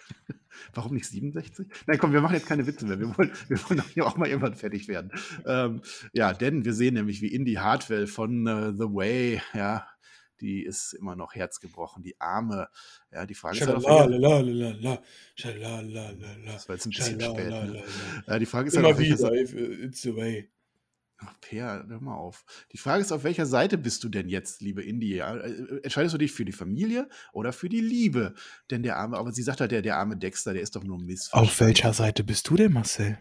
[0.74, 1.66] Warum nicht 67?
[1.86, 2.98] Nein, komm, wir machen jetzt keine Witze mehr.
[2.98, 5.12] Wir wollen, wir wollen auch hier auch mal irgendwann fertig werden.
[5.46, 5.82] Ähm,
[6.12, 9.86] ja, denn wir sehen nämlich, wie Indy Hartwell von äh, The Way, ja,
[10.40, 12.68] die ist immer noch herzgebrochen, die Arme.
[13.12, 14.09] Ja, die Frage ist halt, das war
[16.76, 17.48] jetzt ein bisschen spät.
[17.48, 17.82] Ne?
[18.26, 19.34] Ja, die Frage ist halt, Immer welcher wieder.
[19.34, 20.50] If, uh, It's the way.
[21.18, 22.44] Ach, Per, hör mal auf.
[22.72, 25.16] Die Frage ist, auf welcher Seite bist du denn jetzt, liebe Indy?
[25.16, 25.34] Ja?
[25.36, 28.34] Äh, Entscheidest du dich für die Familie oder für die Liebe?
[28.70, 30.98] Denn der arme, aber sie sagt halt, der, der arme Dexter, der ist doch nur
[30.98, 31.42] Missverstand.
[31.50, 33.18] Auf welcher Seite bist du denn, Marcel?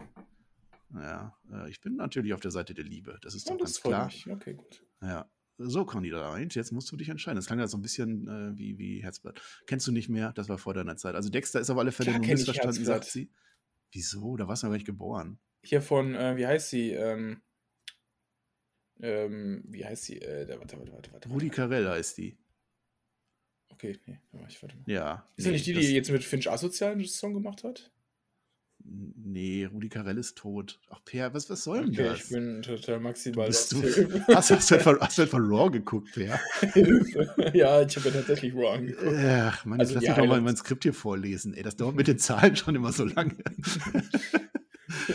[0.93, 3.17] Ja, äh, ich bin natürlich auf der Seite der Liebe.
[3.21, 4.05] Das ist Ja, doch das ganz klar.
[4.07, 4.29] mich.
[4.29, 4.83] Okay, gut.
[5.01, 5.29] Ja.
[5.57, 6.49] So, Conny da rein.
[6.51, 7.37] Jetzt musst du dich entscheiden.
[7.37, 9.41] Das klang ja so ein bisschen äh, wie, wie Herzblatt.
[9.67, 10.33] Kennst du nicht mehr?
[10.33, 11.15] Das war vor deiner Zeit.
[11.15, 13.31] Also Dexter ist auf alle Fälle Klar nur missverstanden, sagt sie.
[13.93, 14.35] Wieso?
[14.35, 15.39] Da warst du noch gar nicht geboren.
[15.63, 16.91] Hier von, äh, wie heißt sie?
[16.91, 17.41] Ähm,
[19.01, 20.21] ähm, wie heißt sie?
[20.21, 21.29] Äh, warte, warte, warte, warte.
[21.29, 21.49] Rudi.
[21.49, 22.37] Carell heißt die.
[23.71, 24.83] Okay, nee, warte, ich warte mal.
[24.87, 25.27] Ja.
[25.35, 27.91] Ist das nicht die, die jetzt mit Finch Asozial einen Song gemacht hat?
[28.87, 30.79] Nee, Rudi Carell ist tot.
[30.91, 32.19] Ach, Per, was, was soll denn Okay, das?
[32.25, 33.47] ich bin total maximal.
[33.47, 33.95] Bist du, lost.
[33.95, 34.25] Hilfe.
[34.27, 36.39] hast, hast, du etwa, hast du etwa Raw geguckt, Per?
[37.53, 39.17] Ja, ich habe ja tatsächlich Raw angeguckt.
[39.17, 41.55] Ach, Mann, jetzt Also lass mich doch mal mein Skript hier vorlesen.
[41.55, 43.35] Ey, das dauert mit den Zahlen schon immer so lange.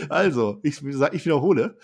[0.09, 1.77] Also, ich, ich wiederhole,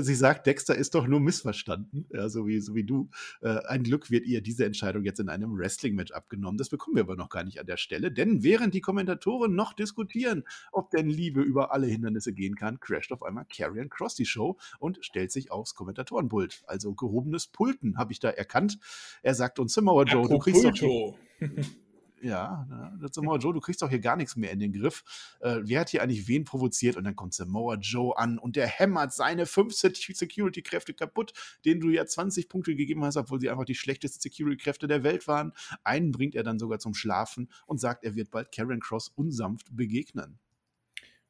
[0.00, 3.10] sie sagt, Dexter ist doch nur missverstanden, ja, so, wie, so wie du.
[3.40, 6.58] Äh, ein Glück wird ihr diese Entscheidung jetzt in einem Wrestling-Match abgenommen.
[6.58, 9.72] Das bekommen wir aber noch gar nicht an der Stelle, denn während die Kommentatoren noch
[9.72, 14.26] diskutieren, ob denn Liebe über alle Hindernisse gehen kann, crasht auf einmal Karrion Cross die
[14.26, 16.62] Show und stellt sich aufs Kommentatorenpult.
[16.66, 18.78] Also gehobenes Pulten habe ich da erkannt.
[19.22, 21.14] Er sagt uns, Samoa Joe, du kriegst doch...
[22.24, 23.08] Ja, ne?
[23.12, 25.04] Samoa Joe, du kriegst doch hier gar nichts mehr in den Griff.
[25.40, 26.96] Äh, wer hat hier eigentlich wen provoziert?
[26.96, 31.34] Und dann kommt Samoa Joe an und der hämmert seine 15 Security-Kräfte kaputt,
[31.66, 35.28] denen du ja 20 Punkte gegeben hast, obwohl sie einfach die schlechtesten Security-Kräfte der Welt
[35.28, 35.52] waren.
[35.82, 39.76] Einen bringt er dann sogar zum Schlafen und sagt, er wird bald Karen Cross unsanft
[39.76, 40.38] begegnen.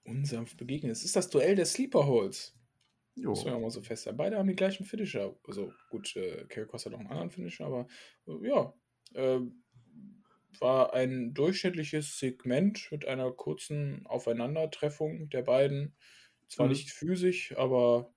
[0.04, 0.92] Unsanft begegnen?
[0.92, 2.54] Es ist das Duell der Sleeper Holes.
[3.16, 3.30] Jo.
[3.30, 4.08] Muss man ja mal so fest.
[4.16, 5.34] Beide haben die gleichen Finisher.
[5.44, 7.88] Also gut, äh, Karen Cross hat auch einen anderen Finisher, aber
[8.28, 8.72] äh, ja.
[9.14, 9.40] Äh,
[10.60, 15.94] war ein durchschnittliches Segment mit einer kurzen Aufeinandertreffung der beiden.
[16.48, 16.72] Zwar mhm.
[16.72, 18.12] nicht physisch, aber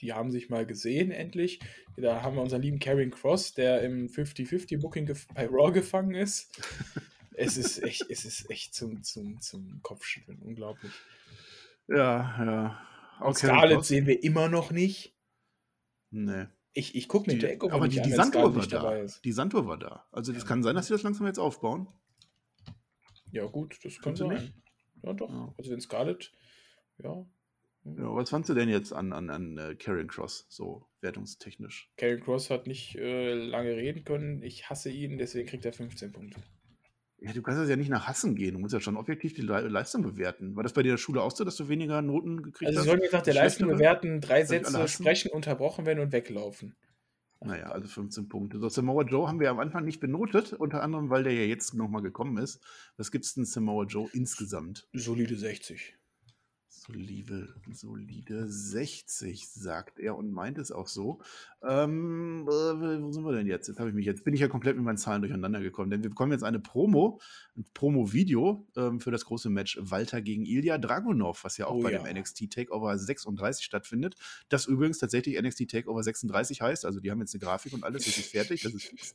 [0.00, 1.60] die haben sich mal gesehen endlich.
[1.96, 6.50] Da haben wir unseren lieben Karen Cross, der im 50-50-Booking bei Raw gefangen ist.
[7.32, 10.38] es ist echt, es ist echt zum, zum, zum Kopfschütteln.
[10.40, 10.92] Unglaublich.
[11.88, 12.86] Ja, ja.
[13.20, 15.14] Auch Scarlett sehen wir immer noch nicht.
[16.10, 16.46] Nee.
[16.78, 19.06] Ich, ich gucke mir Takeover Aber die, die Sanduhr war da.
[19.24, 20.04] Die Sanduhr war da.
[20.12, 20.48] Also das ja.
[20.48, 21.88] kann sein, dass sie das langsam jetzt aufbauen.
[23.32, 24.28] Ja gut, das kann sein.
[24.28, 24.52] Nicht?
[25.02, 25.30] Ja doch.
[25.30, 25.54] Ja.
[25.56, 26.32] Also wenn Scarlett,
[27.02, 27.24] ja.
[27.84, 31.90] Ja, was fandst du denn jetzt an, an, an äh, Karrion Cross, so wertungstechnisch?
[31.96, 34.42] Karrion Cross hat nicht äh, lange reden können.
[34.42, 36.42] Ich hasse ihn, deswegen kriegt er 15 Punkte.
[37.26, 38.54] Ja, du kannst das ja nicht nach Hassen gehen.
[38.54, 40.54] Du musst ja schon objektiv die Le Leistung bewerten.
[40.54, 42.78] War das bei dir in der Schule auch so, dass du weniger Noten gekriegt also
[42.78, 42.86] hast?
[42.86, 46.76] Also, sollen jetzt nach der Leistung bewerten, drei Sätze sprechen, unterbrochen werden und weglaufen.
[47.40, 48.60] Naja, also 15 Punkte.
[48.60, 51.74] So, Samoa Joe haben wir am Anfang nicht benotet, unter anderem, weil der ja jetzt
[51.74, 52.62] nochmal gekommen ist.
[52.96, 54.88] Was gibt es denn Samoa Joe insgesamt?
[54.92, 55.96] Solide 60.
[56.78, 61.20] Solide, solide 60, sagt er und meint es auch so.
[61.66, 63.66] Ähm, äh, wo sind wir denn jetzt?
[63.66, 66.10] Jetzt ich mich jetzt, bin ich ja komplett mit meinen Zahlen durcheinander gekommen, denn wir
[66.10, 67.18] bekommen jetzt eine Promo,
[67.56, 71.82] ein Promo-Video ähm, für das große Match Walter gegen Ilya Dragunov, was ja auch oh,
[71.82, 72.02] bei ja.
[72.02, 74.14] dem NXT Takeover 36 stattfindet.
[74.50, 78.04] Das übrigens tatsächlich NXT Takeover 36 heißt, also die haben jetzt eine Grafik und alles,
[78.04, 79.14] das ist fertig, das ist fix.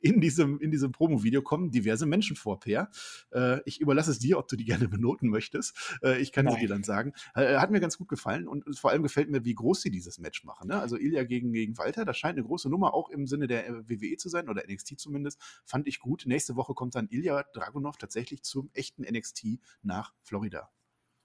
[0.00, 2.90] In diesem, in diesem Promo-Video kommen diverse Menschen vor, Per.
[3.32, 5.98] Äh, ich überlasse es dir, ob du die gerne benoten möchtest.
[6.02, 6.54] Äh, ich kann Nein.
[6.54, 6.95] sie dir dann sagen.
[7.34, 10.18] Äh, hat mir ganz gut gefallen und vor allem gefällt mir, wie groß sie dieses
[10.18, 10.68] Match machen.
[10.68, 10.80] Ne?
[10.80, 13.88] Also Ilya gegen, gegen Walter, das scheint eine große Nummer auch im Sinne der äh,
[13.88, 15.40] WWE zu sein oder NXT zumindest.
[15.64, 16.24] Fand ich gut.
[16.26, 20.70] Nächste Woche kommt dann Ilya Dragunov tatsächlich zum echten NXT nach Florida.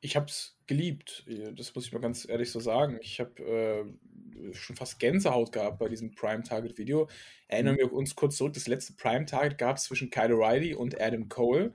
[0.03, 2.97] Ich habe es geliebt, äh, das muss ich mal ganz ehrlich so sagen.
[3.01, 7.07] Ich habe äh, schon fast Gänsehaut gehabt bei diesem Prime Target Video.
[7.47, 10.99] Erinnern wir uns kurz zurück, das letzte Prime Target gab es zwischen Kyle O'Reilly und
[10.99, 11.73] Adam Cole.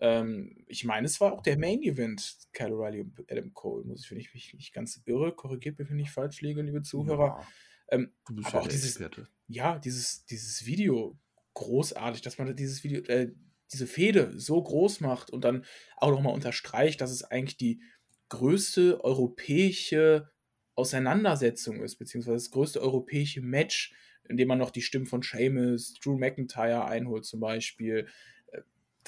[0.00, 4.04] Ähm, ich meine, es war auch der Main Event, Kyle O'Reilly und Adam Cole, muss
[4.04, 7.40] ich, wenn ich mich nicht ganz irre, korrigiert mich, wenn ich falsch liege, liebe Zuhörer.
[7.40, 7.46] Ja.
[7.90, 9.28] Ähm, du bist aber ja auch dieses, Experte.
[9.46, 11.18] ja, dieses, dieses Video,
[11.54, 13.32] großartig, dass man dieses Video, äh,
[13.72, 15.64] diese Fehde so groß macht und dann
[15.96, 17.82] auch nochmal unterstreicht, dass es eigentlich die
[18.28, 20.30] größte europäische
[20.74, 23.94] Auseinandersetzung ist, beziehungsweise das größte europäische Match,
[24.28, 28.06] in dem man noch die Stimmen von Seamus, Drew McIntyre einholt zum Beispiel.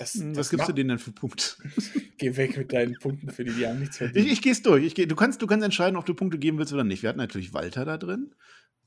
[0.01, 1.45] Das, hm, Was gibst du denen denn für Punkte?
[2.17, 4.25] Geh weg mit deinen Punkten für die, die haben nichts verdient.
[4.25, 4.83] Ich, ich gehe es durch.
[4.83, 7.03] Ich geh, du, kannst, du kannst entscheiden, ob du Punkte geben willst oder nicht.
[7.03, 8.35] Wir hatten natürlich Walter da drin.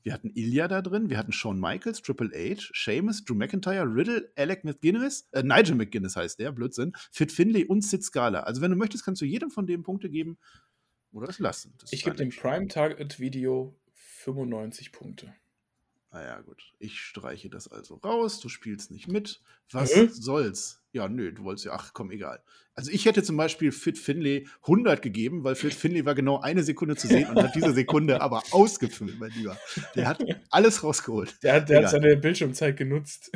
[0.02, 4.28] Wir hatten Ilya da drin, wir hatten Shawn Michaels, Triple H, Seamus, Drew McIntyre, Riddle,
[4.36, 8.40] Alec McGuinness, äh, Nigel McGuinness heißt der, Blödsinn, Fit Finley und Sid Scala.
[8.40, 10.36] Also wenn du möchtest, kannst du jedem von denen Punkte geben
[11.12, 11.74] oder es lassen.
[11.92, 15.32] ich gebe dem Prime Target Video 95 Punkte.
[16.14, 16.62] Naja, gut.
[16.78, 18.38] Ich streiche das also raus.
[18.38, 19.40] Du spielst nicht mit.
[19.72, 20.10] Was mhm.
[20.10, 20.80] soll's?
[20.92, 22.40] Ja, nö, du wolltest ja, ach komm, egal.
[22.76, 26.62] Also ich hätte zum Beispiel Fit Finley 100 gegeben, weil Fit Finley war genau eine
[26.62, 29.58] Sekunde zu sehen und hat diese Sekunde aber ausgefüllt, mein Lieber.
[29.96, 31.42] Der hat alles rausgeholt.
[31.42, 33.32] Der hat, der hat seine Bildschirmzeit genutzt.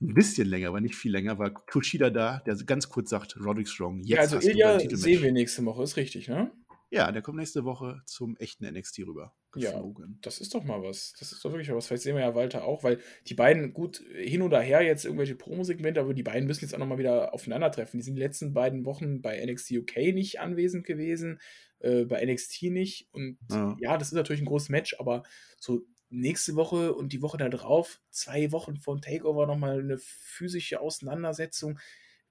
[0.00, 3.68] Ein bisschen länger, aber nicht viel länger, war Kushida da, der ganz kurz sagt, Roderick
[3.68, 6.50] Strong, jetzt ja, also hast Ilya sehen wir nächste Woche, ist richtig, ne?
[6.92, 9.34] Ja, der kommt nächste Woche zum echten NXT rüber.
[9.50, 10.10] Geflogen.
[10.10, 11.14] Ja, das ist doch mal was.
[11.18, 11.86] Das ist doch wirklich was.
[11.86, 15.34] Vielleicht sehen wir ja Walter auch, weil die beiden, gut, hin oder her jetzt irgendwelche
[15.34, 17.98] Promo-Segmente, aber die beiden müssen jetzt auch nochmal wieder aufeinandertreffen.
[17.98, 21.40] Die sind die letzten beiden Wochen bei NXT UK nicht anwesend gewesen,
[21.78, 23.08] äh, bei NXT nicht.
[23.12, 23.74] Und ja.
[23.80, 25.22] ja, das ist natürlich ein großes Match, aber
[25.58, 30.80] so nächste Woche und die Woche da drauf, zwei Wochen vom Takeover nochmal eine physische
[30.80, 31.78] Auseinandersetzung,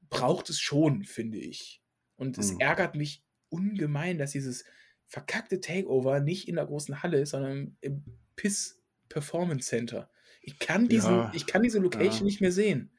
[0.09, 1.81] braucht es schon, finde ich.
[2.15, 2.59] Und es mhm.
[2.59, 4.65] ärgert mich ungemein, dass dieses
[5.05, 8.03] verkackte Takeover nicht in der großen Halle ist, sondern im
[8.35, 10.09] Piss Performance Center.
[10.41, 12.25] Ich kann, diesen, ja, ich kann diese Location ja.
[12.25, 12.91] nicht mehr sehen.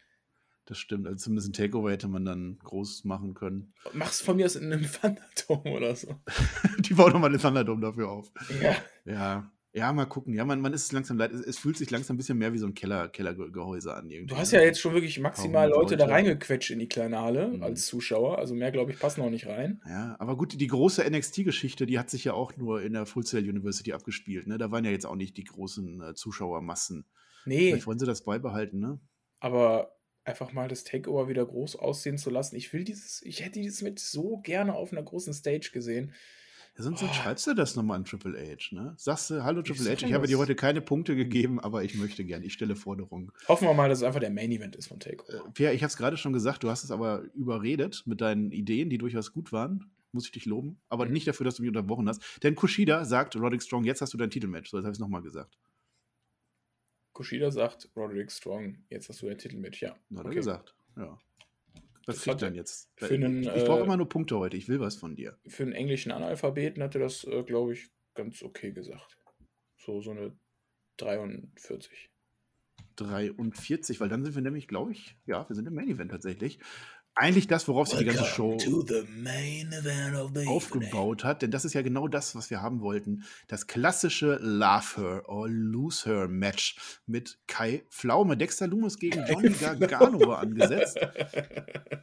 [0.67, 1.07] Das stimmt.
[1.07, 3.73] Also zumindest ein Takeover hätte man dann groß machen können.
[3.95, 6.21] Mach's von mir aus in einem Thunderdome oder so.
[6.79, 8.31] Die bauen nochmal den Thunderdome dafür auf.
[8.63, 8.77] Ja.
[9.05, 9.53] Ja.
[9.75, 10.35] Ja, mal gucken.
[10.35, 11.33] Ja, man, man ist langsam leid.
[11.33, 14.11] Es, es fühlt sich langsam ein bisschen mehr wie so ein Keller, Kellergehäuse an.
[14.11, 14.35] Irgendwie.
[14.35, 17.49] Du hast ja jetzt schon wirklich maximal Kaum Leute da reingequetscht in die kleine Halle
[17.49, 17.63] Mhm.
[17.63, 18.39] als Zuschauer.
[18.39, 19.81] Also mehr, glaube ich, passen auch nicht rein.
[19.89, 23.25] Ja, aber gut, die große NXT-Geschichte, die hat sich ja auch nur in der Full
[23.25, 24.47] Sail University abgespielt.
[24.47, 24.59] Ne?
[24.59, 27.07] Da waren ja jetzt auch nicht die großen äh, Zuschauermassen.
[27.47, 29.01] Nee, Vielleicht wollen sie das beibehalten, ne?
[29.41, 32.55] aber einfach mal das Takeover wieder groß aussehen zu lassen.
[32.55, 36.13] Ich will dieses, ich hätte dieses mit so gerne auf einer großen Stage gesehen.
[36.77, 37.07] Ja, sonst, Oh.
[37.13, 38.95] schreibst du das nochmal an Triple H, ne?
[38.97, 41.95] Sagst du, hallo Triple sag H, ich habe dir heute keine Punkte gegeben, aber ich
[41.97, 43.31] möchte gern, ich stelle Forderungen.
[43.47, 45.51] Hoffen wir mal, dass es einfach der Main Event ist von Äh, Takeover.
[45.53, 48.89] Pierre, ich habe es gerade schon gesagt, du hast es aber überredet mit deinen Ideen,
[48.89, 49.91] die durchaus gut waren.
[50.13, 50.79] Muss ich dich loben.
[50.89, 51.13] Aber Mhm.
[51.13, 52.23] nicht dafür, dass du mich unterbrochen hast.
[52.43, 54.71] Denn Kushida sagt, Roderick Strong, jetzt hast du dein Titelmatch.
[54.71, 55.59] So, das habe ich nochmal gesagt.
[57.15, 59.91] Kushida sagt, Roderick Strong, jetzt hast du ein Titelmatch, ja.
[59.91, 60.35] Hat er Okay.
[60.37, 60.75] gesagt.
[60.97, 61.19] Ja.
[62.07, 62.91] Was Das kriegt dann jetzt?
[62.97, 64.57] für einen, ich brauche äh, immer nur Punkte heute.
[64.57, 65.39] Ich will was von dir.
[65.47, 69.19] Für einen englischen Analphabeten hat er das, äh, glaube ich, ganz okay gesagt.
[69.77, 70.37] So, so eine
[70.99, 72.11] 43.
[72.97, 76.59] 43, weil dann sind wir nämlich, glaube ich, ja, wir sind im Main Event tatsächlich.
[77.15, 78.57] Eigentlich das, worauf sich die ganze Show
[80.47, 83.25] aufgebaut hat, denn das ist ja genau das, was wir haben wollten.
[83.49, 88.39] Das klassische Love Her or Lose Her Match mit Kai Pflaume.
[88.39, 90.99] Dexter Loomis gegen Johnny Gargano war angesetzt.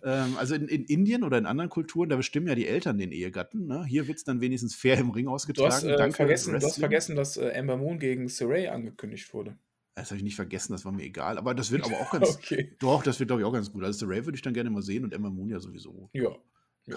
[0.01, 3.11] Ähm, also in, in Indien oder in anderen Kulturen, da bestimmen ja die Eltern den
[3.11, 3.67] Ehegatten.
[3.67, 3.83] Ne?
[3.85, 5.71] Hier wird es dann wenigstens fair im Ring Du ausgetragen.
[5.71, 9.57] hast, äh, vergessen, du hast vergessen, dass äh, Ember Moon gegen Saray angekündigt wurde.
[9.99, 11.37] Das habe ich nicht vergessen, das war mir egal.
[11.37, 12.35] Aber das wird aber auch ganz.
[12.37, 12.75] Okay.
[12.79, 13.83] Doch, das wird, glaube ich, auch ganz gut.
[13.83, 16.09] Also, The Ray würde ich dann gerne mal sehen und Emma Moon ja sowieso.
[16.13, 16.29] Ja.
[16.29, 16.39] Kann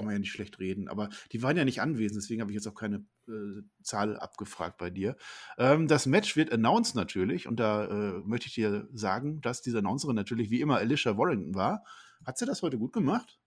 [0.01, 0.03] Ja.
[0.03, 0.89] man ja nicht schlecht reden.
[0.89, 4.79] Aber die waren ja nicht anwesend, deswegen habe ich jetzt auch keine äh, Zahl abgefragt
[4.79, 5.17] bei dir.
[5.59, 9.79] Ähm, das Match wird announced natürlich und da äh, möchte ich dir sagen, dass diese
[9.79, 11.85] Announcerin natürlich wie immer Alicia Warrington war.
[12.25, 13.39] Hat sie das heute gut gemacht?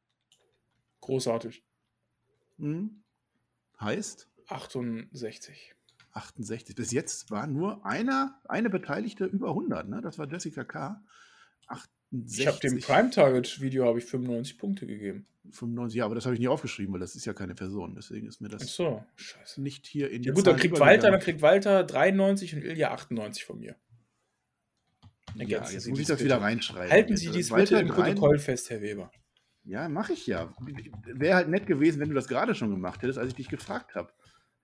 [1.01, 1.63] Großartig.
[2.59, 3.03] Hm?
[3.79, 5.74] Heißt 68.
[6.15, 6.75] 68.
[6.75, 9.87] Bis jetzt war nur einer, eine Beteiligte über 100.
[9.87, 10.01] Ne?
[10.01, 11.03] Das war Jessica K.
[11.67, 12.39] 68.
[12.39, 15.27] Ich habe dem Prime Target Video habe ich 95 Punkte gegeben.
[15.51, 17.93] 95, ja, aber das habe ich nicht aufgeschrieben, weil das ist ja keine Person.
[17.95, 19.03] Deswegen ist mir das so,
[19.57, 22.91] nicht hier in Ja die gut, dann kriegt Walter, dann kriegt Walter 93 und Ilja
[22.91, 23.75] 98 von mir.
[25.35, 26.35] Ja, jetzt Sie muss ich das Splitte.
[26.35, 26.91] wieder reinschreiben.
[26.91, 27.17] Halten.
[27.17, 29.11] Sie Also die Splitte im Protokoll fest, Herr Weber.
[29.63, 30.53] Ja, mache ich ja.
[31.05, 33.95] Wäre halt nett gewesen, wenn du das gerade schon gemacht hättest, als ich dich gefragt
[33.95, 34.13] habe.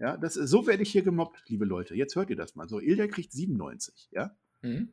[0.02, 1.94] Ja, das, so werde ich hier gemobbt, liebe Leute.
[1.94, 2.68] Jetzt hört ihr das mal.
[2.68, 4.36] So, Ilja kriegt 97, ja?
[4.64, 4.90] Mhm.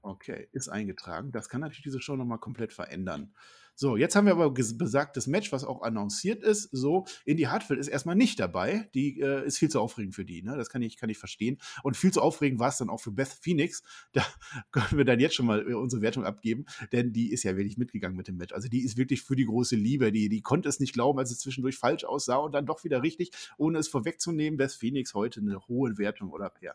[0.00, 1.32] Okay, ist eingetragen.
[1.32, 3.34] Das kann natürlich diese Show nochmal komplett verändern.
[3.76, 6.68] So, jetzt haben wir aber besagtes Match, was auch annonciert ist.
[6.70, 8.88] So, Indy Hartwell ist erstmal nicht dabei.
[8.94, 10.42] Die äh, ist viel zu aufregend für die.
[10.42, 10.56] Ne?
[10.56, 11.58] Das kann ich, kann ich verstehen.
[11.82, 13.82] Und viel zu aufregend war es dann auch für Beth Phoenix.
[14.12, 14.24] Da
[14.70, 17.76] können wir dann jetzt schon mal äh, unsere Wertung abgeben, denn die ist ja wirklich
[17.76, 18.52] mitgegangen mit dem Match.
[18.52, 20.12] Also die ist wirklich für die große Liebe.
[20.12, 23.02] Die, die konnte es nicht glauben, als es zwischendurch falsch aussah und dann doch wieder
[23.02, 24.56] richtig, ohne es vorwegzunehmen.
[24.56, 26.64] Beth Phoenix heute eine hohe Wertung oder Per.
[26.64, 26.74] Ja,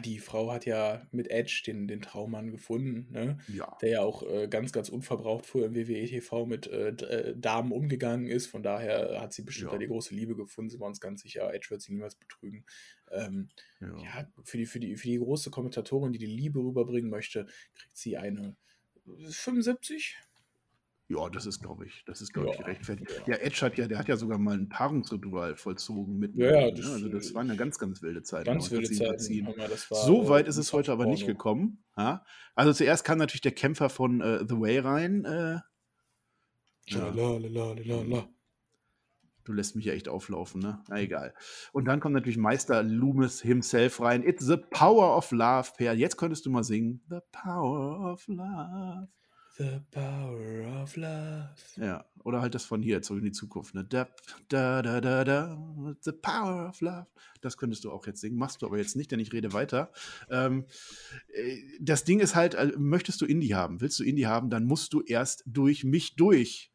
[0.00, 3.38] die Frau hat ja mit Edge den, den Traummann gefunden, ne?
[3.48, 3.76] Ja.
[3.82, 7.72] der ja auch äh, ganz, ganz unverbraucht vorher im WWE TV mit äh, äh, Damen
[7.72, 8.46] umgegangen ist.
[8.46, 9.72] Von daher hat sie bestimmt Ja.
[9.72, 10.70] da die große Liebe gefunden.
[10.70, 12.64] Sie waren uns ganz sicher, Edge wird sie niemals betrügen.
[13.10, 13.48] Ähm,
[13.80, 13.98] ja.
[13.98, 17.96] ja, für die, für, die, für die große Kommentatorin, die die Liebe rüberbringen möchte, kriegt
[17.96, 18.56] sie eine
[19.28, 20.16] 75.
[21.08, 23.10] Ja, das ist, glaube ich, das ist, glaube ich, Ja, gerechtfertigt.
[23.26, 23.34] ja.
[23.34, 26.34] Ja, Edge hat ja, der hat ja sogar mal ein Paarungsritual vollzogen mit.
[26.34, 26.74] Ja, ja, ne?
[26.74, 28.46] das, also das äh, waren ja ganz, ganz wilde Zeiten.
[28.46, 31.84] Ganz wilde war, So weit ist es heute aber nicht gekommen.
[31.96, 32.24] Ja?
[32.54, 35.24] Also zuerst kam natürlich der Kämpfer von äh, The Way rein.
[35.26, 35.60] Äh,
[36.86, 38.28] ja, Lalalala.
[39.44, 40.82] du lässt mich ja echt auflaufen, ne?
[40.88, 41.34] Na egal.
[41.72, 44.22] Und dann kommt natürlich Meister Loomis himself rein.
[44.22, 45.94] It's the power of love, Per.
[45.94, 47.02] Jetzt könntest du mal singen.
[47.10, 49.08] The power of love.
[49.56, 51.48] The power of love.
[51.76, 53.72] Ja, oder halt das von hier, zurück in die Zukunft.
[53.74, 53.84] Ne?
[53.84, 54.08] Da,
[54.48, 57.06] da, da, da, da, the power of love.
[57.40, 59.92] Das könntest du auch jetzt singen, machst du aber jetzt nicht, denn ich rede weiter.
[60.28, 60.64] Ähm,
[61.32, 64.64] äh, das Ding ist halt, äh, möchtest du Indie haben, willst du Indie haben, dann
[64.64, 66.72] musst du erst durch mich durch.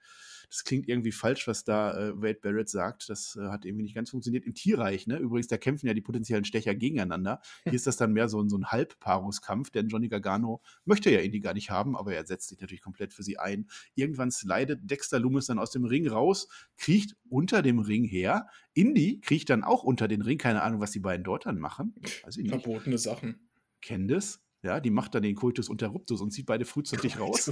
[0.50, 3.08] Das klingt irgendwie falsch, was da äh, Wade Barrett sagt.
[3.10, 4.46] Das äh, hat irgendwie nicht ganz funktioniert.
[4.46, 5.18] Im Tierreich, ne?
[5.18, 7.40] Übrigens, da kämpfen ja die potenziellen Stecher gegeneinander.
[7.66, 11.20] Hier ist das dann mehr so, ein- so ein Halbpaarungskampf, denn Johnny Gargano möchte ja
[11.20, 13.68] Indie gar nicht haben, aber er setzt sich natürlich komplett für sie ein.
[13.96, 16.48] Irgendwann slidet Dexter Loomis dann aus dem Ring raus,
[16.78, 18.48] kriecht unter dem Ring her.
[18.74, 20.38] Indy kriecht dann auch unter den Ring.
[20.40, 21.94] Keine Ahnung, was die beiden dort dann machen.
[22.24, 22.52] Weiß ich nicht.
[22.52, 23.50] Verbotene Sachen.
[23.82, 27.46] Candice, ja, die macht dann den Coitus interruptus und zieht beide frühzeitig raus.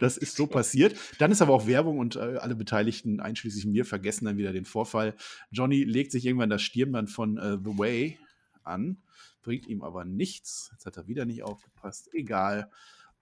[0.00, 0.96] Das ist, so passiert.
[1.18, 4.64] Dann ist aber auch Werbung und äh, alle Beteiligten, einschließlich mir, vergessen dann wieder den
[4.64, 5.14] Vorfall.
[5.50, 8.18] Johnny legt sich irgendwann das Stirnband von äh, The Way
[8.64, 8.98] an,
[9.42, 10.70] bringt ihm aber nichts.
[10.72, 12.08] Jetzt hat er wieder nicht aufgepasst.
[12.12, 12.70] Egal.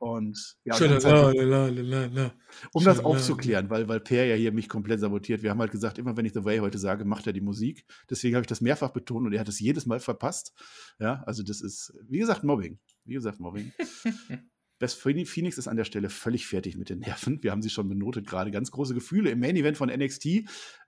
[0.03, 2.33] Und ja, das halt,
[2.73, 5.45] um das aufzuklären, weil, weil Per ja hier mich komplett sabotiert.
[5.45, 7.85] Wir haben halt gesagt, immer wenn ich The Way heute sage, macht er die Musik.
[8.11, 10.55] Deswegen habe ich das mehrfach betont und er hat es jedes Mal verpasst.
[10.99, 12.81] Ja, also das ist, wie gesagt, Mobbing.
[13.05, 13.73] Wie gesagt, Mobbing.
[14.83, 17.43] West Phoenix ist an der Stelle völlig fertig mit den Nerven.
[17.43, 18.51] Wir haben sie schon benotet gerade.
[18.51, 20.45] Ganz große Gefühle im Main Event von NXT.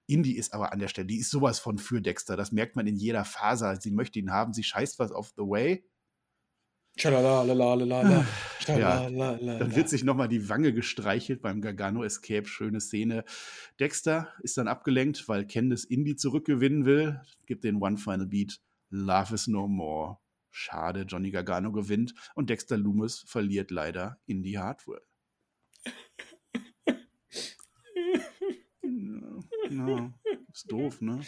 [0.06, 2.36] Indy ist aber an der Stelle, die ist sowas von für Dexter.
[2.36, 3.80] Das merkt man in jeder Faser.
[3.80, 4.52] Sie möchte ihn haben.
[4.52, 5.84] Sie scheißt was auf The Way.
[7.84, 8.26] Lala.
[8.66, 9.10] Ja.
[9.10, 12.46] Dann wird sich nochmal die Wange gestreichelt beim Gargano Escape.
[12.46, 13.24] Schöne Szene.
[13.80, 17.20] Dexter ist dann abgelenkt, weil Candice Indy zurückgewinnen will.
[17.46, 18.60] Gibt den One Final Beat.
[18.90, 20.18] Love is no more.
[20.56, 25.02] Schade, Johnny Gargano gewinnt und Dexter Loomis verliert leider Indy Hardware.
[28.82, 30.12] Ja, ja,
[30.52, 31.20] ist doof, ne?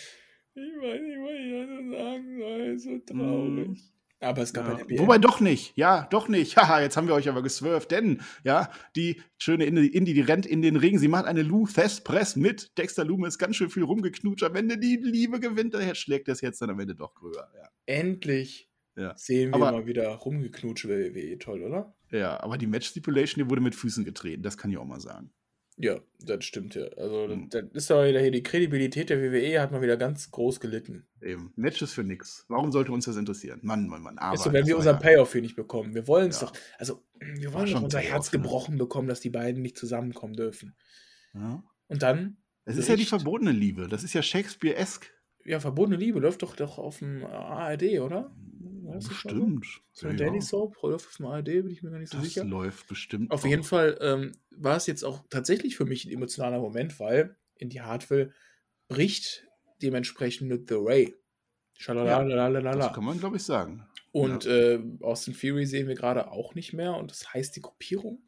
[0.54, 2.78] Ich weiß nicht, was ich dazu sagen soll.
[2.78, 3.92] So traurig.
[4.20, 4.72] Aber es gab Ja.
[4.72, 5.76] ein Happy Wobei doch nicht.
[5.76, 6.56] Ja, doch nicht.
[6.56, 10.46] Haha, jetzt haben wir euch aber geswerft, denn ja, die schöne Indy, Indy, die rennt
[10.46, 10.98] in den Ring.
[10.98, 13.38] Sie macht eine Lou Thesz Press mit Dexter Loomis.
[13.38, 14.44] Ganz schön viel rumgeknutscht.
[14.44, 15.74] Am Ende die Liebe gewinnt.
[15.74, 17.50] Daher schlägt das jetzt dann am Ende doch größer.
[17.54, 17.68] Ja.
[17.86, 19.14] Endlich Ja.
[19.16, 21.38] sehen wir Aber- mal wieder rumgeknutscht WWE.
[21.38, 21.94] Toll, oder?
[22.10, 24.42] ja, aber die Match Stipulation, die wurde mit Füßen getreten.
[24.42, 25.30] Das kann ich auch mal sagen.
[25.78, 26.84] Ja, das stimmt ja.
[26.96, 27.50] Also, Hm.
[27.50, 31.06] das ist doch wieder hier die Kredibilität der WWE hat mal wieder ganz groß gelitten.
[31.20, 31.52] Eben.
[31.56, 32.46] Matches für nix.
[32.48, 33.60] Warum sollte uns das interessieren?
[33.62, 34.16] Mann, Mann, Mann.
[34.16, 35.94] Aber Ist so, wenn wir unseren ja- Payoff hier nicht bekommen.
[35.94, 36.46] Wir wollen es Ja.
[36.46, 36.54] doch.
[36.78, 38.38] Also, wir wollen schon doch unser Payoff, Herz ne?
[38.38, 40.74] gebrochen bekommen, dass die beiden nicht zusammenkommen dürfen.
[41.34, 41.62] Ja.
[41.88, 43.86] Und dann, Es ist ja die verbotene Liebe.
[43.86, 45.08] Das ist ja Shakespeare-esque.
[45.46, 48.34] Ja, verbotene Liebe läuft doch, doch auf dem ARD, oder?
[49.08, 49.66] Bestimmt.
[49.92, 50.42] So ein Ja, Daily ja.
[50.42, 52.44] Soap läuft auf dem ARD, bin ich mir gar nicht so Das sicher.
[52.44, 53.30] läuft bestimmt.
[53.30, 53.48] Auf auch.
[53.48, 57.68] jeden Fall ähm, war es jetzt auch tatsächlich für mich ein emotionaler Moment, weil in
[57.68, 58.32] die Hartwell
[58.88, 59.44] bricht
[59.82, 61.14] dementsprechend mit The Ray.
[61.74, 62.88] Das Schalalalalala.
[62.90, 63.86] kann man, glaube ich, sagen.
[64.12, 66.94] Und äh, Austin Fury sehen wir gerade auch nicht mehr.
[66.96, 68.22] Und das heißt, die Gruppierung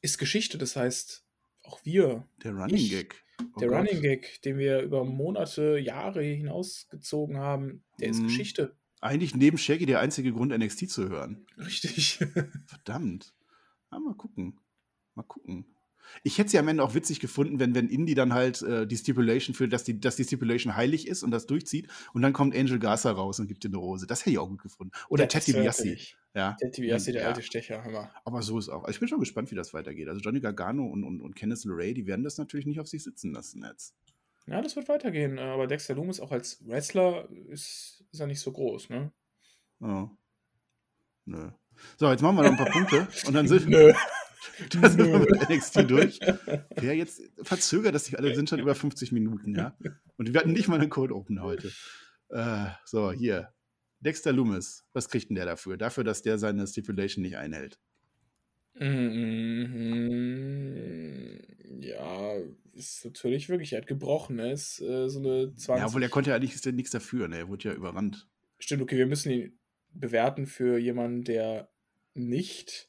[0.00, 0.58] ist Geschichte.
[0.58, 1.24] Das heißt,
[1.62, 3.22] auch wir, Der Running Ich- Gag.
[3.54, 3.78] Oh der Gott.
[3.78, 8.26] Running Gag, den wir über Monate, Jahre hinausgezogen haben, der ist Mhm.
[8.26, 8.76] Geschichte.
[9.00, 11.46] Eigentlich neben Shaggy der einzige Grund, NXT zu hören.
[11.58, 12.18] Richtig.
[12.66, 13.34] Verdammt.
[13.90, 14.58] Ja, mal gucken.
[15.14, 15.66] Mal gucken.
[16.24, 18.86] Ich hätte es ja am Ende auch witzig gefunden, wenn, wenn Indy dann halt äh,
[18.86, 22.32] die Stipulation für, dass die, dass die Stipulation heilig ist und das durchzieht und dann
[22.32, 24.06] kommt Angel Garza raus und gibt dir eine Rose.
[24.06, 24.92] Das hätte ich auch gut gefunden.
[25.08, 25.96] Oder Ted DiBiase.
[26.34, 26.56] Ja.
[26.60, 26.96] Der Ja.
[27.28, 28.10] alte Stecher, Hammer.
[28.24, 28.84] Aber so ist auch.
[28.84, 30.08] Also ich bin schon gespannt, wie das weitergeht.
[30.08, 33.02] Also Johnny Gargano und, und, und Kenneth LeRae, die werden das natürlich nicht auf sich
[33.02, 33.94] sitzen lassen jetzt.
[34.46, 35.38] Ja, das wird weitergehen.
[35.38, 39.12] äh, Aber Dexter Loomis auch als Wrestler ist, ist er nicht so groß, ne?
[39.80, 40.08] Oh.
[41.26, 41.50] Nö.
[41.98, 43.92] So, jetzt machen wir noch ein paar Punkte und dann sind, Nö.
[44.80, 46.18] dann sind wir mit NXT durch.
[46.82, 49.76] Ja, jetzt verzögert das sich alle, sind schon über 50 Minuten, ja.
[50.16, 51.70] Und wir hatten nicht mal einen Code Open heute.
[52.30, 53.52] Äh, so, hier.
[54.02, 55.76] Dexter Loomis, was kriegt denn der dafür?
[55.76, 57.78] Dafür, dass der seine Stipulation nicht einhält.
[58.74, 60.32] Mhm.
[61.80, 62.34] Ja,
[62.72, 64.52] ist natürlich wirklich, er hat gebrochen, ne?
[64.52, 65.80] Ist äh, so eine 20.
[65.80, 67.38] Ja, obwohl er konnte ja eigentlich nichts dafür, ne?
[67.38, 68.28] Er wurde ja überrannt.
[68.58, 69.58] Stimmt, okay, wir müssen ihn
[69.92, 71.70] bewerten für jemanden, der
[72.14, 72.88] nicht,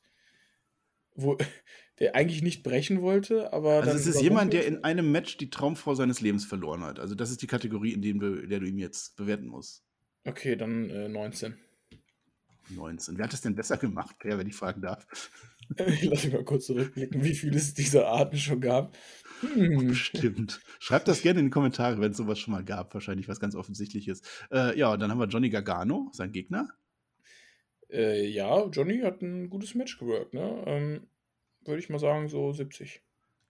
[1.16, 1.38] wo,
[2.00, 3.84] der eigentlich nicht brechen wollte, aber.
[3.84, 7.00] Also es ist jemand, der in einem Match die Traumfrau seines Lebens verloren hat.
[7.00, 9.84] Also das ist die Kategorie, in dem du, der du ihn jetzt bewerten musst.
[10.26, 11.58] Okay, dann äh, 19.
[12.70, 13.18] 19.
[13.18, 15.06] Wer hat das denn besser gemacht, Per, wenn ich fragen darf?
[15.78, 18.96] Ich lasse mich mal kurz zurückblicken, wie viele es dieser Arten schon gab.
[19.40, 19.88] Hm.
[19.88, 20.60] Bestimmt.
[20.80, 22.94] Schreibt das gerne in die Kommentare, wenn es sowas schon mal gab.
[22.94, 24.22] Wahrscheinlich was ganz Offensichtliches.
[24.52, 26.68] Äh, ja, und dann haben wir Johnny Gargano, sein Gegner.
[27.90, 30.64] Äh, ja, Johnny hat ein gutes Match gewirkt, ne?
[30.66, 31.08] Ähm,
[31.64, 33.02] Würde ich mal sagen, so 70.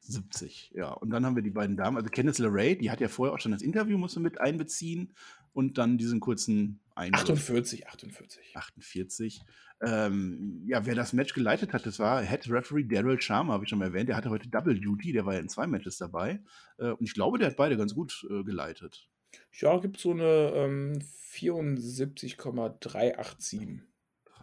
[0.01, 0.91] 70, ja.
[0.91, 3.39] Und dann haben wir die beiden Damen, also Kenneth LeRae, die hat ja vorher auch
[3.39, 5.13] schon das Interview, muss man mit einbeziehen.
[5.53, 7.21] Und dann diesen kurzen Eingriff.
[7.21, 8.55] 48, 48.
[8.55, 9.41] 48.
[9.81, 13.69] Ähm, ja, wer das Match geleitet hat, das war Head Referee Daryl Sharma, habe ich
[13.69, 14.09] schon mal erwähnt.
[14.09, 16.41] Der hatte heute Double Duty, der war ja in zwei Matches dabei.
[16.77, 19.09] Äh, und ich glaube, der hat beide ganz gut äh, geleitet.
[19.51, 23.83] Ja, gibt so eine ähm, 74,387.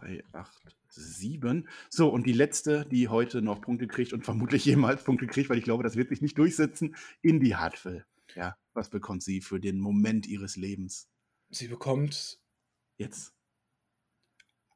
[0.01, 1.67] 3, 8, 7.
[1.89, 5.57] So, und die letzte, die heute noch Punkte kriegt und vermutlich jemals Punkte kriegt, weil
[5.57, 8.05] ich glaube, das wird sich nicht durchsetzen, Indy Hartwell.
[8.35, 11.09] Ja, was bekommt sie für den Moment ihres Lebens?
[11.49, 12.41] Sie bekommt
[13.01, 13.33] Jetzt.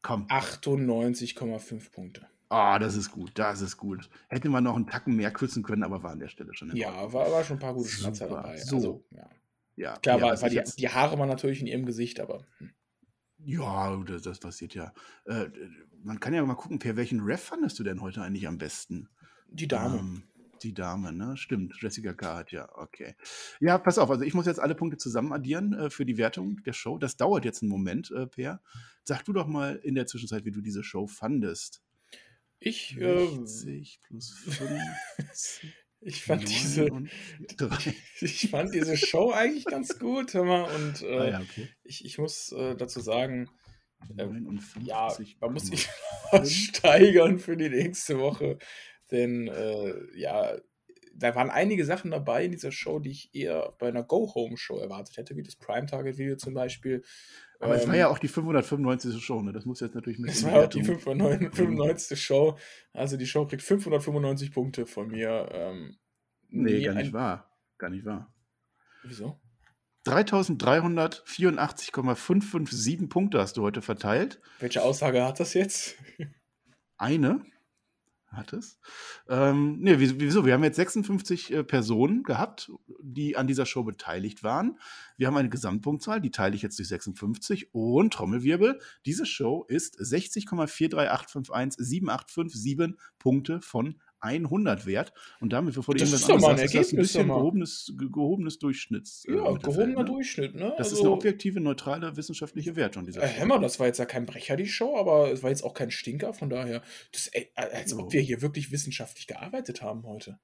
[0.01, 0.25] Komm.
[0.27, 2.27] 98,5 Punkte.
[2.49, 4.09] Ah, das ist gut, das ist gut.
[4.29, 7.13] Hätte man noch einen Tacken mehr kürzen können, aber war an der Stelle schon Ja,
[7.13, 8.57] war, war schon ein paar gute Schnatzer dabei.
[8.57, 8.77] So.
[8.77, 9.29] Also, ja.
[9.75, 12.71] Ja, Klar, ja, war, war die, die Haare waren natürlich in ihrem Gesicht, aber hm.
[13.37, 14.93] Ja, das, das passiert ja.
[15.25, 15.49] Äh,
[16.03, 19.09] man kann ja mal gucken, per welchen Ref fandest du denn heute eigentlich am besten?
[19.49, 19.99] die Dame.
[19.99, 20.23] Ähm,
[20.63, 21.37] die Dame, ne?
[21.37, 21.75] Stimmt.
[21.81, 22.37] Jessica K.
[22.37, 23.15] hat ja, okay.
[23.59, 26.61] Ja, pass auf, also ich muss jetzt alle Punkte zusammen addieren äh, für die Wertung
[26.63, 26.97] der Show.
[26.97, 28.61] Das dauert jetzt einen Moment, äh, Per.
[29.03, 31.81] Sag du doch mal in der Zwischenzeit, wie du diese Show fandest.
[32.59, 35.73] Ich, äh, 60 plus 50.
[36.01, 36.87] ich fand diese,
[38.21, 41.69] ich fand diese Show eigentlich ganz gut, hör mal, und äh, Ah ja, okay.
[41.83, 43.49] ich, ich muss äh, dazu sagen,
[44.13, 45.87] 59, ja, man muss sich
[46.43, 48.57] steigern für die nächste Woche,
[49.11, 50.57] denn äh, ja,
[51.17, 55.15] da waren einige Sachen dabei in dieser Show, die ich eher bei einer Go-Home-Show erwartet
[55.17, 57.03] hätte, wie das Prime-Target-Video zum Beispiel.
[57.59, 59.23] Aber es Ähm, war ja auch die 595.
[59.23, 59.53] Show, ne?
[59.53, 62.21] Das muss jetzt natürlich mit Es war auch die Wertung- 95.
[62.21, 62.57] Show.
[62.91, 65.47] Also die Show kriegt 595 Punkte von mir.
[65.53, 65.95] Ähm,
[66.49, 67.49] Nee, gar nicht ein- wahr.
[67.77, 68.33] Gar nicht wahr.
[69.03, 69.39] Wieso?
[71.75, 74.39] 3384,557 Punkte hast du heute verteilt.
[74.59, 75.95] Welche Aussage hat das jetzt?
[76.97, 77.41] Eine
[78.37, 78.79] hat es.
[79.29, 80.45] Ähm, nee, wieso- wieso?
[80.45, 82.71] Wir haben jetzt 56 äh, Personen gehabt,
[83.01, 84.77] die an dieser Show beteiligt waren.
[85.17, 88.79] Wir haben eine Gesamtpunktzahl, die teile ich jetzt durch 56 und Trommelwirbel.
[89.05, 95.13] Diese Show ist 60,438517,857 Punkte von 100 wert.
[95.39, 97.01] Und damit, bevor du Das irgendwas ist doch mal ein anderes sagst, ist das ein
[97.01, 99.25] bisschen gehobenes, ge- gehobenes Durchschnitts.
[99.25, 100.05] äh, Ja, Mittelfeld, gehobener ne?
[100.05, 100.73] Durchschnitt, ne?
[100.77, 103.27] Das ist eine objektive, neutrale, wissenschaftliche Wertung dieser Äh.
[103.27, 105.91] Hämmer, das war jetzt ja kein Brecher, die Show, aber es war jetzt auch kein
[105.91, 110.39] Stinker, von daher, das, ey, als ob wir hier wirklich wissenschaftlich gearbeitet haben heute.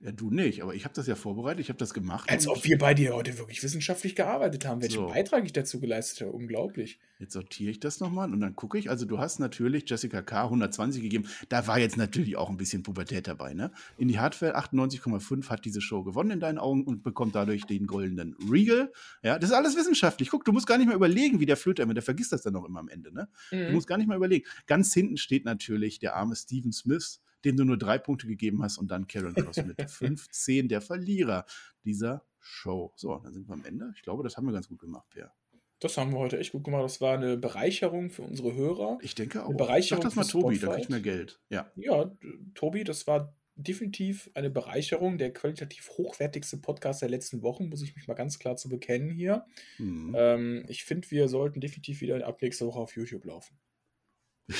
[0.00, 2.30] Ja, du nicht, aber ich habe das ja vorbereitet, ich habe das gemacht.
[2.30, 4.80] Als ob wir beide hier heute wirklich wissenschaftlich gearbeitet haben.
[4.80, 5.06] Welchen So.
[5.08, 7.00] Beitrag ich dazu geleistet habe, unglaublich.
[7.18, 8.90] Jetzt sortiere ich das nochmal und dann gucke ich.
[8.90, 10.44] Also, du hast natürlich Jessica K.
[10.44, 11.26] 120 gegeben.
[11.48, 13.54] Da war jetzt natürlich auch ein bisschen Pubertät dabei.
[13.54, 13.72] Ne?
[13.96, 17.88] In die Hardware 98,5 hat diese Show gewonnen in deinen Augen und bekommt dadurch den
[17.88, 18.92] goldenen Regal.
[19.24, 20.30] Ja, das ist alles wissenschaftlich.
[20.30, 22.52] Guck, du musst gar nicht mehr überlegen, wie der Flöter immer, der vergisst das dann
[22.52, 23.12] noch immer am Ende.
[23.12, 23.28] Ne?
[23.50, 23.72] Du Mhm.
[23.72, 24.46] musst gar nicht mal überlegen.
[24.68, 28.78] Ganz hinten steht natürlich der arme Steven Smith, dem du nur drei Punkte gegeben hast
[28.78, 31.44] und dann Karen Cross mit 15, der Verlierer
[31.84, 32.92] dieser Show.
[32.96, 33.92] So, dann sind wir am Ende.
[33.96, 35.32] Ich glaube, das haben wir ganz gut gemacht, Per.
[35.80, 36.84] Das haben wir heute echt gut gemacht.
[36.84, 38.98] Das war eine Bereicherung für unsere Hörer.
[39.00, 39.48] Ich denke auch.
[39.48, 40.74] Eine Bereicherung Sag das mal Tobi, da Spotlight.
[40.74, 41.40] krieg ich mehr Geld.
[41.50, 41.70] Ja.
[41.76, 42.10] Ja,
[42.54, 45.18] Tobi, das war definitiv eine Bereicherung.
[45.18, 49.10] Der qualitativ hochwertigste Podcast der letzten Wochen, muss ich mich mal ganz klar zu bekennen
[49.10, 49.46] hier.
[49.76, 50.14] Hm.
[50.16, 53.56] Ähm, ich finde, wir sollten definitiv wieder ab nächste Woche auf YouTube laufen.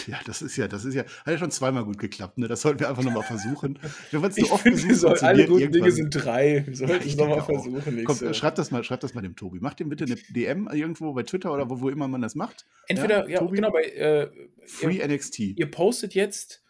[0.06, 2.46] Ja, das ist ja, das ist ja, hat ja schon zweimal gut geklappt, ne?
[2.46, 3.78] Das sollten wir einfach nochmal versuchen.
[4.10, 5.90] Wir wollen es Ich so oft sollen, alle guten Dinge irgendwann.
[5.92, 6.64] sind drei.
[6.66, 8.04] Wir sollten ich es nochmal versuchen.
[8.04, 9.58] Komm, äh, schreib das mal, schreib das mal dem Tobi.
[9.62, 12.66] Mach dem bitte eine DM irgendwo bei Twitter oder wo, wo immer man das macht.
[12.86, 13.56] Entweder, ja, Tobi?
[13.56, 14.30] genau, bei, äh,
[14.66, 15.38] Free ihr, NXT.
[15.40, 16.62] ihr postet jetzt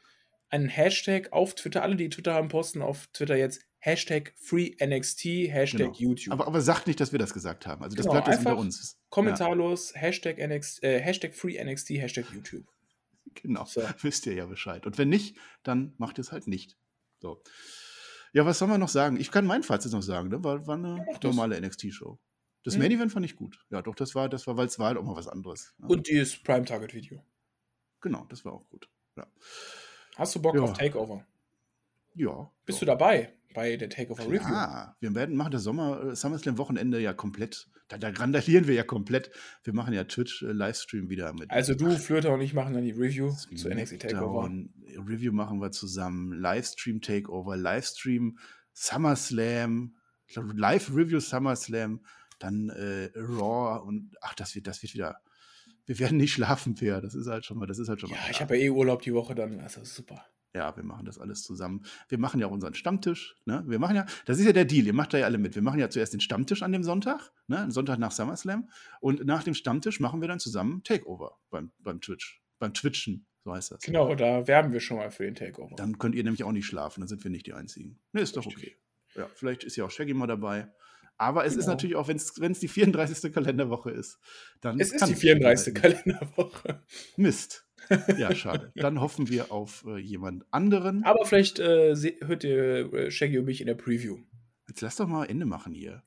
[0.49, 1.83] einen Hashtag auf Twitter.
[1.83, 5.93] Alle, die Twitter haben, posten auf Twitter jetzt Hashtag FreeNXT, Hashtag Genau.
[5.99, 6.33] YouTube.
[6.33, 7.83] Aber, aber sagt nicht, dass wir das gesagt haben.
[7.83, 8.97] Also das Genau, bleibt jetzt unter einfach uns.
[9.09, 12.65] Kommentarlos, Hashtag, NXT, äh, Hashtag FreeNXT, Hashtag YouTube.
[13.35, 13.65] Ja, genau.
[13.65, 13.83] So.
[14.03, 14.87] Wisst ihr ja Bescheid.
[14.87, 16.77] Und wenn nicht, dann macht ihr es halt nicht.
[17.21, 17.43] So.
[18.33, 19.19] Ja, was soll man noch sagen?
[19.19, 20.29] Ich kann mein Fazit noch sagen.
[20.29, 20.45] Ne?
[20.45, 21.35] War, war eine das.
[21.35, 22.19] normale NXT-Show.
[22.65, 22.81] Das Mhm.
[22.83, 23.65] Main Event fand ich gut.
[23.71, 25.75] Ja, doch, das war, das war, weil es war halt auch mal was anderes.
[25.79, 25.87] Ja.
[25.87, 27.25] Und dieses Prime-Target-Video.
[28.01, 28.89] Genau, das war auch gut.
[29.17, 29.27] Ja.
[30.17, 30.63] Hast du Bock Ja.
[30.63, 31.25] auf Takeover?
[32.19, 32.81] Ja Bist doch.
[32.81, 34.41] du dabei bei der Takeover-Review?
[34.41, 37.69] Ja, wir werden machen das Sommer äh, SummerSlam-Wochenende ja komplett.
[37.89, 39.31] Da, da randalieren wir ja komplett.
[39.65, 41.51] Wir machen ja Twitch-Livestream wieder mit.
[41.51, 44.51] Also du, Flöter und ich machen dann die Review zu NXT Takeover.
[45.07, 46.39] Review machen wir zusammen.
[46.39, 48.39] Livestream Takeover, Livestream
[48.79, 49.95] SummerSlam,
[50.27, 52.01] ich glaube, Live-Review SummerSlam,
[52.39, 55.21] dann äh, Raw und ach, das wird, das wird wieder.
[55.87, 57.01] Wir werden nicht schlafen, Per.
[57.01, 58.17] Das ist halt schon mal, das ist halt schon mal.
[58.17, 58.43] Ja, ich klar.
[58.43, 59.59] habe ja eh Urlaub die Woche dann.
[59.61, 60.25] Also super.
[60.55, 61.85] Ja, wir machen das alles zusammen.
[62.09, 63.37] Wir machen ja auch unseren Stammtisch.
[63.45, 63.63] Ne?
[63.67, 65.55] Wir machen ja, das ist ja der Deal, ihr macht da ja alle mit.
[65.55, 67.71] Wir machen ja zuerst den Stammtisch an dem Sonntag, ne?
[67.71, 68.69] Sonntag nach SummerSlam.
[69.01, 72.43] Und nach dem Stammtisch machen wir dann zusammen Takeover beim, beim Twitch.
[72.59, 73.81] Beim Twitchen, so heißt das.
[73.83, 75.77] Genau, da werben wir schon mal für den Takeover.
[75.77, 78.01] Dann könnt ihr nämlich auch nicht schlafen, dann sind wir nicht die Einzigen.
[78.13, 78.77] Ne, ist doch okay.
[79.15, 80.73] Ja, vielleicht ist ja auch Shaggy mal dabei.
[81.19, 81.73] Aber es ist Genau.
[81.73, 83.33] natürlich auch, wenn es die 34.
[83.33, 84.19] Kalenderwoche ist,
[84.61, 84.81] dann.
[84.81, 85.75] es ist die es 34.
[85.83, 86.05] halt nicht.
[86.05, 86.83] Kalenderwoche.
[87.17, 87.68] Mist.
[88.17, 88.73] Ja, schade.
[88.77, 91.05] Dann hoffen wir auf äh, jemand anderen.
[91.05, 94.19] Aber vielleicht äh, hört ihr äh, Shaggy und mich in der Preview.
[94.69, 96.03] Jetzt lass doch mal Ende machen hier.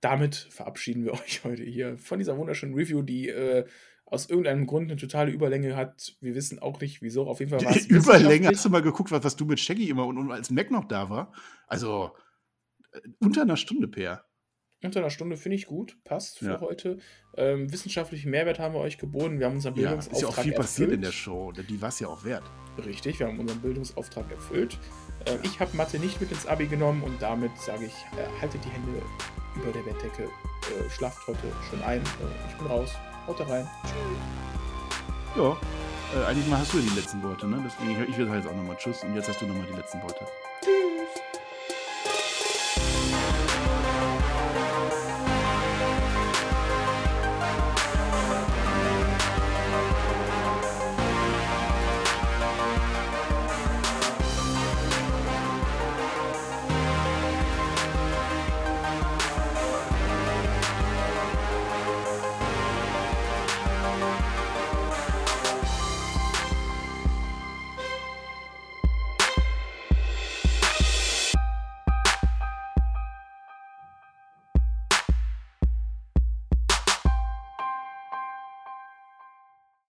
[0.00, 3.66] Damit verabschieden wir euch heute hier von dieser wunderschönen Review, die äh,
[4.06, 6.16] aus irgendeinem Grund eine totale Überlänge hat.
[6.20, 7.26] Wir wissen auch nicht, wieso.
[7.26, 8.48] Auf jeden Fall war es Überlänge.
[8.48, 10.84] Hast du mal geguckt, was, was du mit Shaggy immer und, und als Mac noch
[10.84, 11.32] da war?
[11.66, 12.12] Also
[12.92, 14.24] äh, unter einer Stunde, Per.
[14.84, 16.60] Unter einer Stunde finde ich gut, passt für Ja.
[16.60, 16.98] heute.
[17.36, 19.40] Ähm, wissenschaftlichen Mehrwert haben wir euch geboten.
[19.40, 21.04] Wir haben unseren Ja, Bildungsauftrag ist ja auch viel passiert in erfüllt.
[21.06, 21.52] der Show.
[21.52, 22.44] Die war es ja auch wert.
[22.84, 24.78] Richtig, wir haben unseren Bildungsauftrag erfüllt.
[25.26, 28.64] Ähm, ich habe Mathe nicht mit ins Abi genommen und damit sage ich, äh, haltet
[28.64, 29.02] die Hände
[29.56, 32.00] über der Bettdecke, äh, schlaft heute schön ein.
[32.00, 32.04] Äh,
[32.48, 32.94] ich bin raus.
[33.26, 33.68] Haut rein.
[35.36, 35.56] Ja.
[36.14, 37.60] Äh, eigentlich mal hast du ja die letzten Worte, ne?
[37.66, 40.00] Deswegen, ich, ich will jetzt auch nochmal Tschüss und jetzt hast du nochmal die letzten
[40.02, 40.24] Worte.